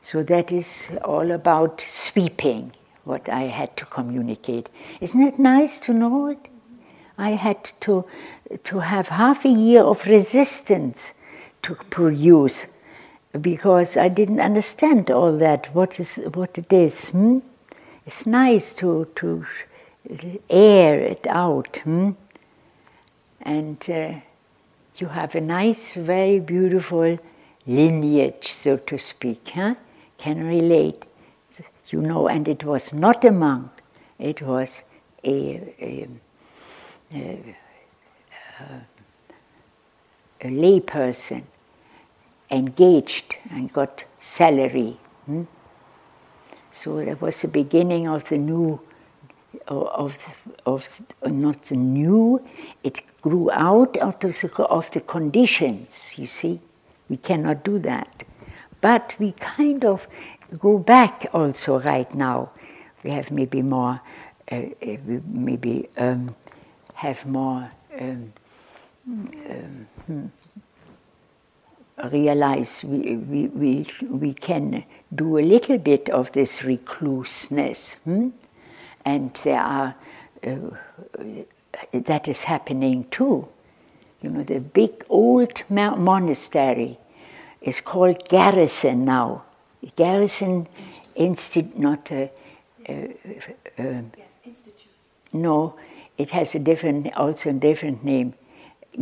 [0.00, 2.72] so that is all about sweeping,
[3.02, 4.68] what I had to communicate.
[5.00, 6.48] Isn't it nice to know it?
[7.18, 8.04] I had to,
[8.64, 11.14] to have half a year of resistance
[11.62, 12.66] to produce
[13.40, 17.08] because I didn't understand all that, what, is, what it is.
[17.08, 17.38] Hmm?
[18.06, 19.46] It's nice to, to
[20.50, 21.78] air it out.
[21.84, 22.12] Hmm?
[23.40, 24.14] And uh,
[24.96, 27.18] you have a nice, very beautiful
[27.66, 29.74] lineage, so to speak, huh?
[30.18, 31.04] can relate.
[31.88, 33.70] You know, and it was not a monk,
[34.18, 34.82] it was
[35.22, 36.08] a, a,
[37.14, 37.54] a,
[40.42, 41.46] a lay person
[42.50, 44.96] engaged and got salary.
[45.26, 45.44] Hmm?
[46.72, 48.80] So that was the beginning of the new,
[49.66, 50.18] of,
[50.66, 52.42] of not the new,
[52.82, 56.60] it grew out of the, of the conditions, you see.
[57.08, 58.24] We cannot do that.
[58.80, 60.06] But we kind of
[60.58, 62.50] go back also right now.
[63.02, 64.00] We have maybe more,
[64.50, 64.96] uh, uh
[65.26, 66.34] maybe um,
[66.94, 68.32] have more, um,
[69.06, 70.26] um, hmm,
[72.10, 74.84] realize we, we, we, we can
[75.14, 77.96] do a little bit of this recluseness.
[78.04, 78.30] Hmm?
[79.04, 79.94] And there are,
[80.46, 80.56] uh,
[81.92, 83.48] that is happening too.
[84.22, 86.98] You know, the big old monastery
[87.60, 89.44] is called Garrison now.
[89.96, 90.66] Garrison
[91.14, 92.30] Institute, not a,
[92.88, 94.90] yes, Institute.
[95.32, 95.74] No,
[96.16, 98.34] it has a different, also a different name.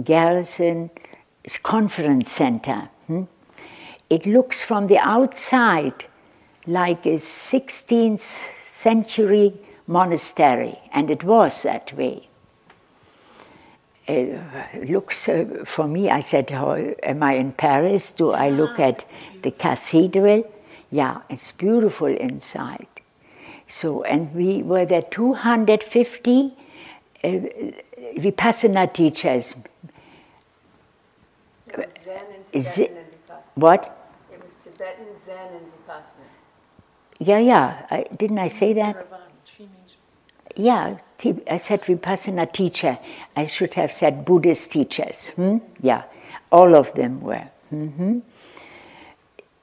[0.03, 0.91] Garrison
[1.63, 2.89] Conference Center.
[3.07, 3.25] Hmm?
[4.09, 6.05] It looks from the outside
[6.67, 8.21] like a 16th
[8.69, 9.55] century
[9.87, 12.29] monastery, and it was that way
[14.09, 14.25] uh,
[14.89, 16.11] looks uh, for me.
[16.11, 18.13] I said, oh, "Am I in Paris?
[18.13, 19.05] Do I look at
[19.43, 20.45] the cathedral?
[20.91, 22.87] Yeah, it's beautiful inside."
[23.67, 26.53] So, and we were there 250
[27.25, 27.29] uh,
[28.19, 29.55] vipassana teachers.
[31.69, 33.53] It was Zen and Tibetan it, and Vipassana.
[33.55, 34.11] What?
[34.33, 36.29] It was Tibetan, Zen, and Vipassana.
[37.19, 37.87] Yeah, yeah.
[37.91, 39.07] I, didn't I say that?
[40.57, 40.99] Yeah,
[41.49, 42.99] I said Vipassana teacher.
[43.37, 45.31] I should have said Buddhist teachers.
[45.31, 45.59] Hmm?
[45.81, 46.03] Yeah,
[46.51, 47.49] all of them were.
[47.73, 48.19] Mm-hmm.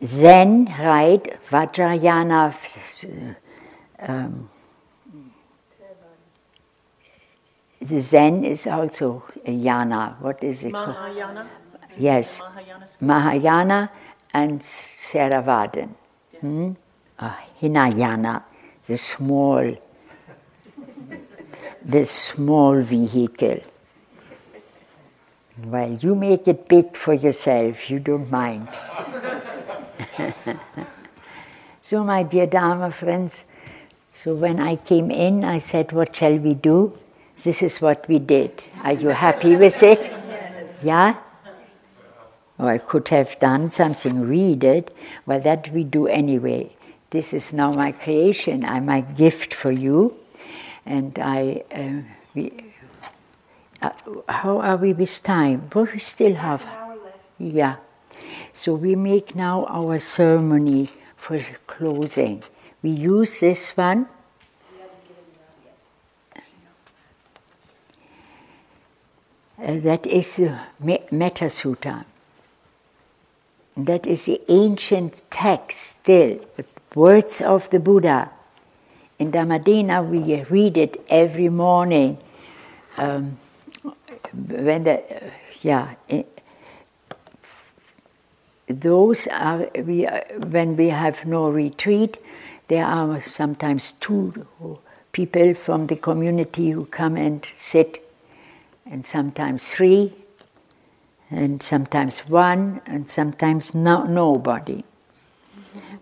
[0.06, 1.38] Zen, right?
[1.50, 2.56] Vajrayana.
[4.00, 4.50] Um,
[7.82, 10.20] the Zen is also a yana.
[10.22, 11.48] What is it Mahayana?
[11.72, 12.00] called?
[12.00, 13.92] Yes, Mahayana, Mahayana
[14.34, 15.90] and Theravadan.
[16.32, 16.42] Yes.
[16.42, 16.72] Hmm?
[17.18, 18.44] Uh, Hinayana,
[18.88, 19.76] the small
[21.84, 23.62] this small vehicle.
[25.64, 28.70] Well, you make it big for yourself, you don't mind.
[31.90, 33.46] So, my dear Dharma friends,
[34.14, 36.96] so when I came in, I said, What shall we do?
[37.44, 38.64] This is what we did.
[38.84, 40.02] Are you happy with it?
[40.02, 40.76] Yes.
[40.84, 41.16] Yeah?
[42.60, 46.72] Or I could have done something, read it, but that we do anyway.
[47.10, 50.16] This is now my creation, I'm my gift for you.
[50.90, 52.02] And I, uh,
[52.34, 52.74] we,
[53.80, 53.92] uh,
[54.28, 55.70] how are we with time?
[55.74, 56.64] Well, we still have.
[56.64, 57.18] An hour left.
[57.38, 57.76] Yeah.
[58.54, 62.42] So we make now our ceremony for closing.
[62.82, 64.08] We use this one.
[69.62, 70.58] Uh, that is the
[71.12, 72.06] Metta Sutta.
[73.78, 76.66] That is the ancient text still, the
[76.96, 78.32] words of the Buddha.
[79.20, 82.18] In Dhamma Dena, we read it every morning.
[82.98, 83.38] Um,
[84.34, 85.04] when the,
[85.62, 85.96] yeah,
[88.70, 92.18] those are we uh, when we have no retreat
[92.68, 94.46] there are sometimes two
[95.12, 98.08] people from the community who come and sit
[98.86, 100.14] and sometimes three
[101.32, 104.84] and sometimes one and sometimes no, nobody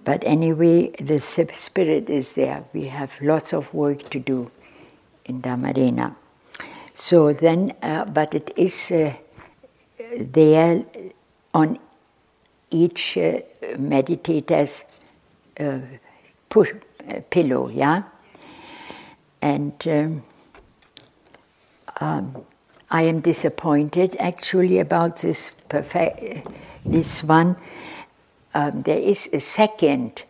[0.08, 0.78] but anyway
[1.12, 4.40] the spirit is there we have lots of work to do
[5.26, 6.16] in Dhamma Dena
[6.94, 9.14] so then uh, but it is uh,
[10.20, 10.84] there
[11.54, 11.80] on
[12.72, 13.40] each uh,
[13.78, 14.86] meditator's
[15.60, 15.80] uh,
[16.50, 16.72] push,
[17.10, 18.04] uh, pillow, yeah?
[19.42, 20.24] And um,
[22.02, 22.46] um,
[22.90, 26.48] I am disappointed actually about this perfect,
[26.86, 27.56] this one.
[28.54, 30.24] Um, there is a second,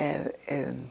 [0.00, 0.90] uh, um,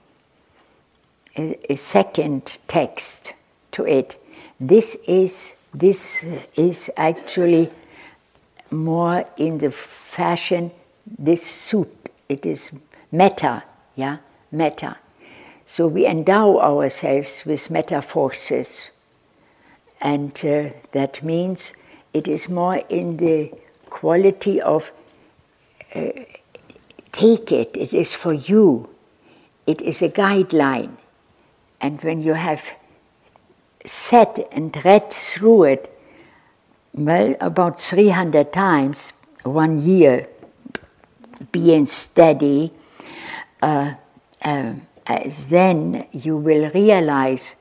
[1.38, 3.34] a, a second text
[3.74, 4.16] to it.
[4.60, 7.72] This is this is actually
[8.70, 10.72] more in the fashion
[11.18, 12.72] this suit it is
[13.12, 13.64] metta
[13.96, 14.18] yeah
[14.52, 14.98] metta.
[15.66, 18.90] So we endow ourselves with metta forces.
[20.02, 21.74] And uh, that means
[22.14, 23.54] it is more in the
[23.90, 24.92] quality of
[25.96, 26.10] uh,
[27.12, 27.76] take it.
[27.76, 28.90] It is for you.
[29.68, 30.98] It is a guideline.
[31.80, 32.74] And when you have
[33.86, 35.98] sat and read through it
[36.94, 40.28] well, about 300 times, one year,
[41.52, 42.72] being steady,
[43.62, 43.94] uh,
[44.44, 44.74] uh,
[45.50, 47.56] then you will realize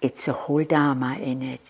[0.00, 1.60] it's a whole Dharma in it.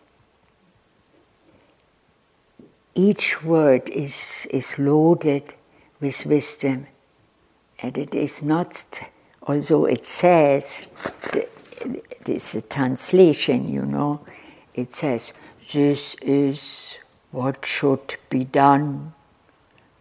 [2.95, 5.55] Each word is, is loaded
[6.01, 6.87] with wisdom,
[7.83, 9.01] and it is not,
[9.43, 10.87] although it says,
[12.25, 14.21] this is a translation, you know,
[14.73, 15.33] it says,
[15.73, 16.99] this is
[17.33, 19.13] what should be done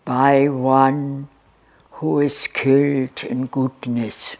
[0.06, 1.28] by one
[1.92, 4.36] who is skilled in goodness.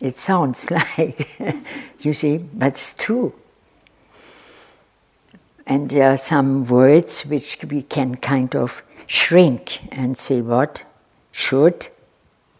[0.00, 1.38] It sounds like,
[2.00, 3.34] you see, but it's true.
[5.66, 10.84] And there are some words which we can kind of shrink and say, what?
[11.38, 11.86] Should?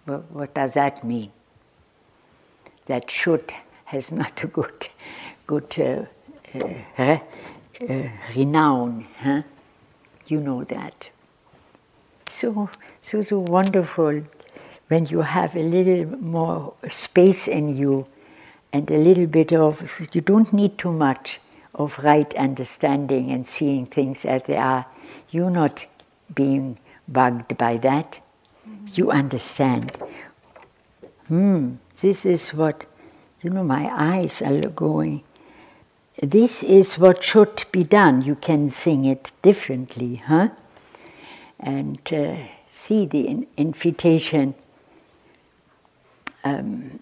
[0.07, 1.33] What, does that mean?
[2.87, 3.53] That should
[3.87, 4.89] has not a good,
[5.49, 6.05] good uh,
[6.97, 7.19] uh,
[7.89, 9.05] uh, renown.
[9.19, 9.43] Huh?
[10.29, 11.09] You know that.
[12.29, 12.71] So,
[13.03, 14.23] so, so wonderful
[14.87, 18.07] when you have a little more space in you
[18.73, 21.41] and a little bit of, you don't need too much
[21.75, 24.87] of right understanding and seeing things as they are.
[25.31, 25.85] You're not
[26.33, 26.79] being
[27.09, 28.21] bugged by that.
[28.95, 29.97] You understand.
[31.29, 32.85] Hmm, this is what,
[33.43, 35.23] you know, my eyes are going
[36.23, 38.23] this is what should be done.
[38.23, 40.49] You can sing it differently, huh?
[41.61, 42.37] And uh,
[42.69, 44.55] see the in- invitation
[46.43, 46.99] um,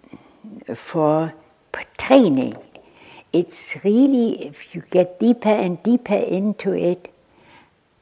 [0.74, 1.32] for
[1.96, 2.54] training.
[3.32, 7.12] It's really, if you get deeper and deeper into it,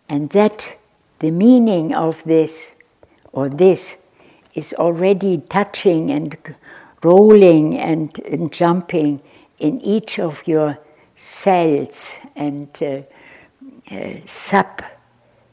[0.09, 0.78] and that
[1.20, 2.73] the meaning of this
[3.35, 3.97] or this
[4.55, 6.36] is already touching and
[7.02, 9.20] rolling and, and jumping
[9.59, 10.78] in each of your
[11.16, 13.02] cells and uh,
[13.93, 14.82] uh, sub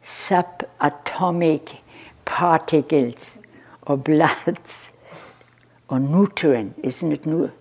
[0.04, 1.78] subatomic
[2.26, 3.40] particles
[3.88, 4.92] or bloods
[5.90, 7.26] or nutrient, isn't it?
[7.26, 7.52] Nu-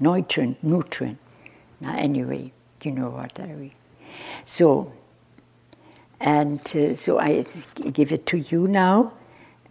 [0.00, 1.18] nutrient, nutrient.
[1.80, 2.52] Now, anyway,
[2.82, 3.72] you know what I mean.
[4.44, 4.92] So,
[6.20, 7.44] and uh, so I
[7.92, 9.12] give it to you now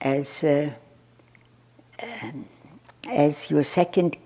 [0.02, 0.70] as uh,
[2.04, 2.46] um,
[3.08, 4.18] as your second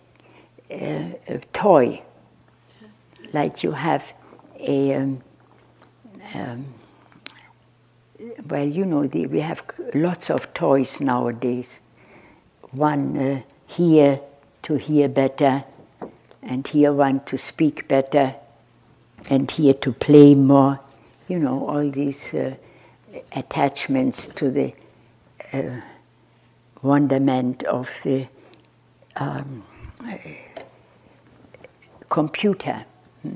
[0.71, 1.09] uh,
[1.53, 2.01] toy
[3.33, 4.13] like you have
[4.59, 5.21] a um,
[6.33, 6.65] um,
[8.49, 11.79] well, you know, the, we have lots of toys nowadays.
[12.71, 14.19] one uh, here
[14.63, 15.63] to hear better,
[16.41, 18.35] and here one to speak better,
[19.29, 20.79] and here to play more.
[21.27, 22.55] You know, all these uh,
[23.31, 24.73] attachments to the
[25.55, 25.81] uh,
[26.81, 28.27] wonderment of the
[29.15, 29.63] um,
[32.09, 32.85] computer.
[33.21, 33.35] Hmm.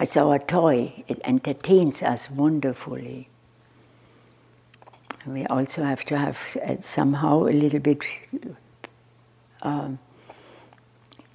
[0.00, 3.28] It's our toy, it entertains us wonderfully.
[5.26, 8.04] We also have to have uh, somehow a little bit
[9.62, 9.98] um,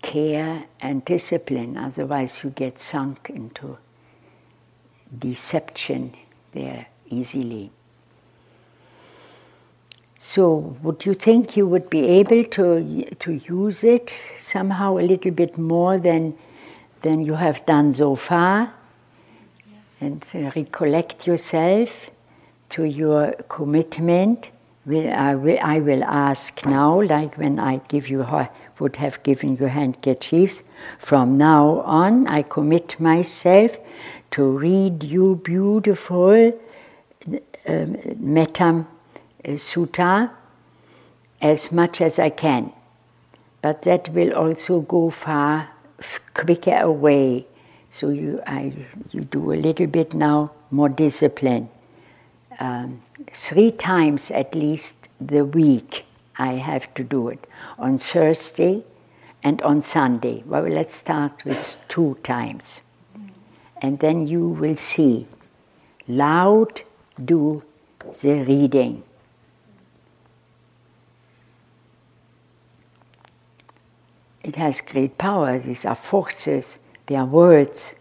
[0.02, 3.78] care and discipline, otherwise, you get sunk into
[5.20, 6.14] deception
[6.54, 7.72] there easily.
[10.24, 15.32] So, would you think you would be able to, to use it somehow a little
[15.32, 16.38] bit more than,
[17.02, 18.72] than you have done so far?
[19.72, 19.82] Yes.
[20.00, 22.12] And uh, recollect yourself
[22.70, 24.52] to your commitment.
[24.86, 28.24] Will, I, will, I will ask now, like when I give you
[28.78, 30.62] would have given you handkerchiefs.
[31.00, 33.76] From now on, I commit myself
[34.32, 36.54] to read you beautiful
[37.68, 38.86] um, Metta
[39.44, 40.32] sutta
[41.42, 42.72] as much as I can.
[43.62, 45.70] But that will also go far
[46.34, 47.46] quicker away.
[47.90, 48.74] So you, I,
[49.12, 51.70] you do a little bit now more discipline.
[52.60, 53.02] Um,
[53.32, 56.06] three times at least the week
[56.38, 57.46] I have to do it.
[57.78, 58.84] On Thursday
[59.44, 60.44] and on Sunday.
[60.46, 62.82] Well, let's start with two times.
[63.82, 65.28] And then you will see.
[66.08, 66.82] Loud
[67.26, 67.64] do
[68.22, 69.04] the reading.
[74.44, 75.60] It has great power.
[75.60, 77.94] These are forces, they are words.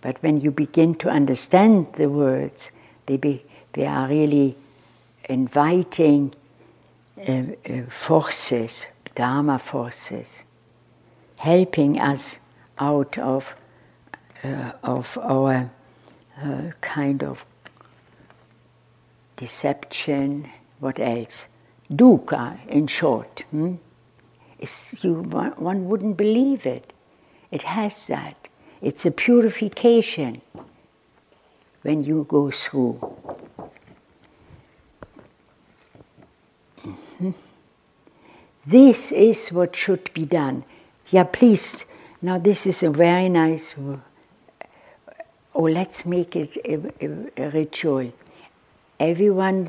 [0.00, 2.70] But when you begin to understand the words,
[3.06, 4.56] they, be, they are really
[5.28, 6.34] inviting
[7.18, 10.42] uh, uh, forces, Dharma forces,
[11.38, 12.38] helping us
[12.78, 13.54] out of,
[14.42, 15.70] uh, of our
[16.42, 17.44] uh, kind of
[19.36, 20.48] deception,
[20.80, 21.46] what else?
[21.90, 23.42] Dukkha, in short.
[23.50, 23.74] Hmm?
[25.02, 26.92] You, one wouldn't believe it.
[27.50, 28.48] It has that.
[28.80, 30.40] It's a purification
[31.82, 32.98] when you go through.
[36.84, 37.30] Mm-hmm.
[38.66, 40.64] This is what should be done.
[41.10, 41.84] Yeah, please.
[42.20, 43.74] Now, this is a very nice.
[45.54, 46.74] Oh, let's make it a,
[47.04, 48.12] a, a ritual.
[48.98, 49.68] Everyone,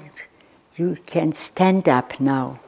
[0.77, 2.59] you can stand up now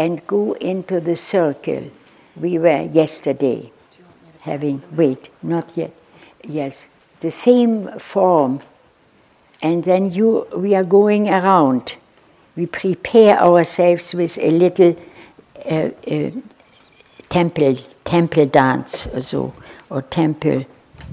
[0.00, 1.84] and go into the circle
[2.34, 3.70] we were yesterday
[4.40, 4.82] having.
[4.92, 5.92] Wait, not yet.
[6.42, 6.88] Yes,
[7.20, 8.60] the same form.
[9.62, 11.96] And then you, we are going around.
[12.56, 14.96] We prepare ourselves with a little
[15.66, 16.30] uh, uh,
[17.28, 19.52] temple, temple dance or so,
[19.90, 20.64] or temple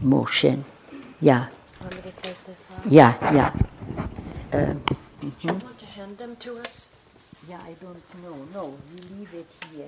[0.01, 0.63] motion.
[1.19, 1.47] Yeah.
[1.81, 2.85] Want me to take this off?
[2.85, 3.51] Yeah, yeah.
[4.53, 5.29] Uh, mm-hmm.
[5.29, 6.96] Do you want to hand them to us?
[7.47, 8.45] Yeah, I don't know.
[8.53, 9.87] No, we leave it here.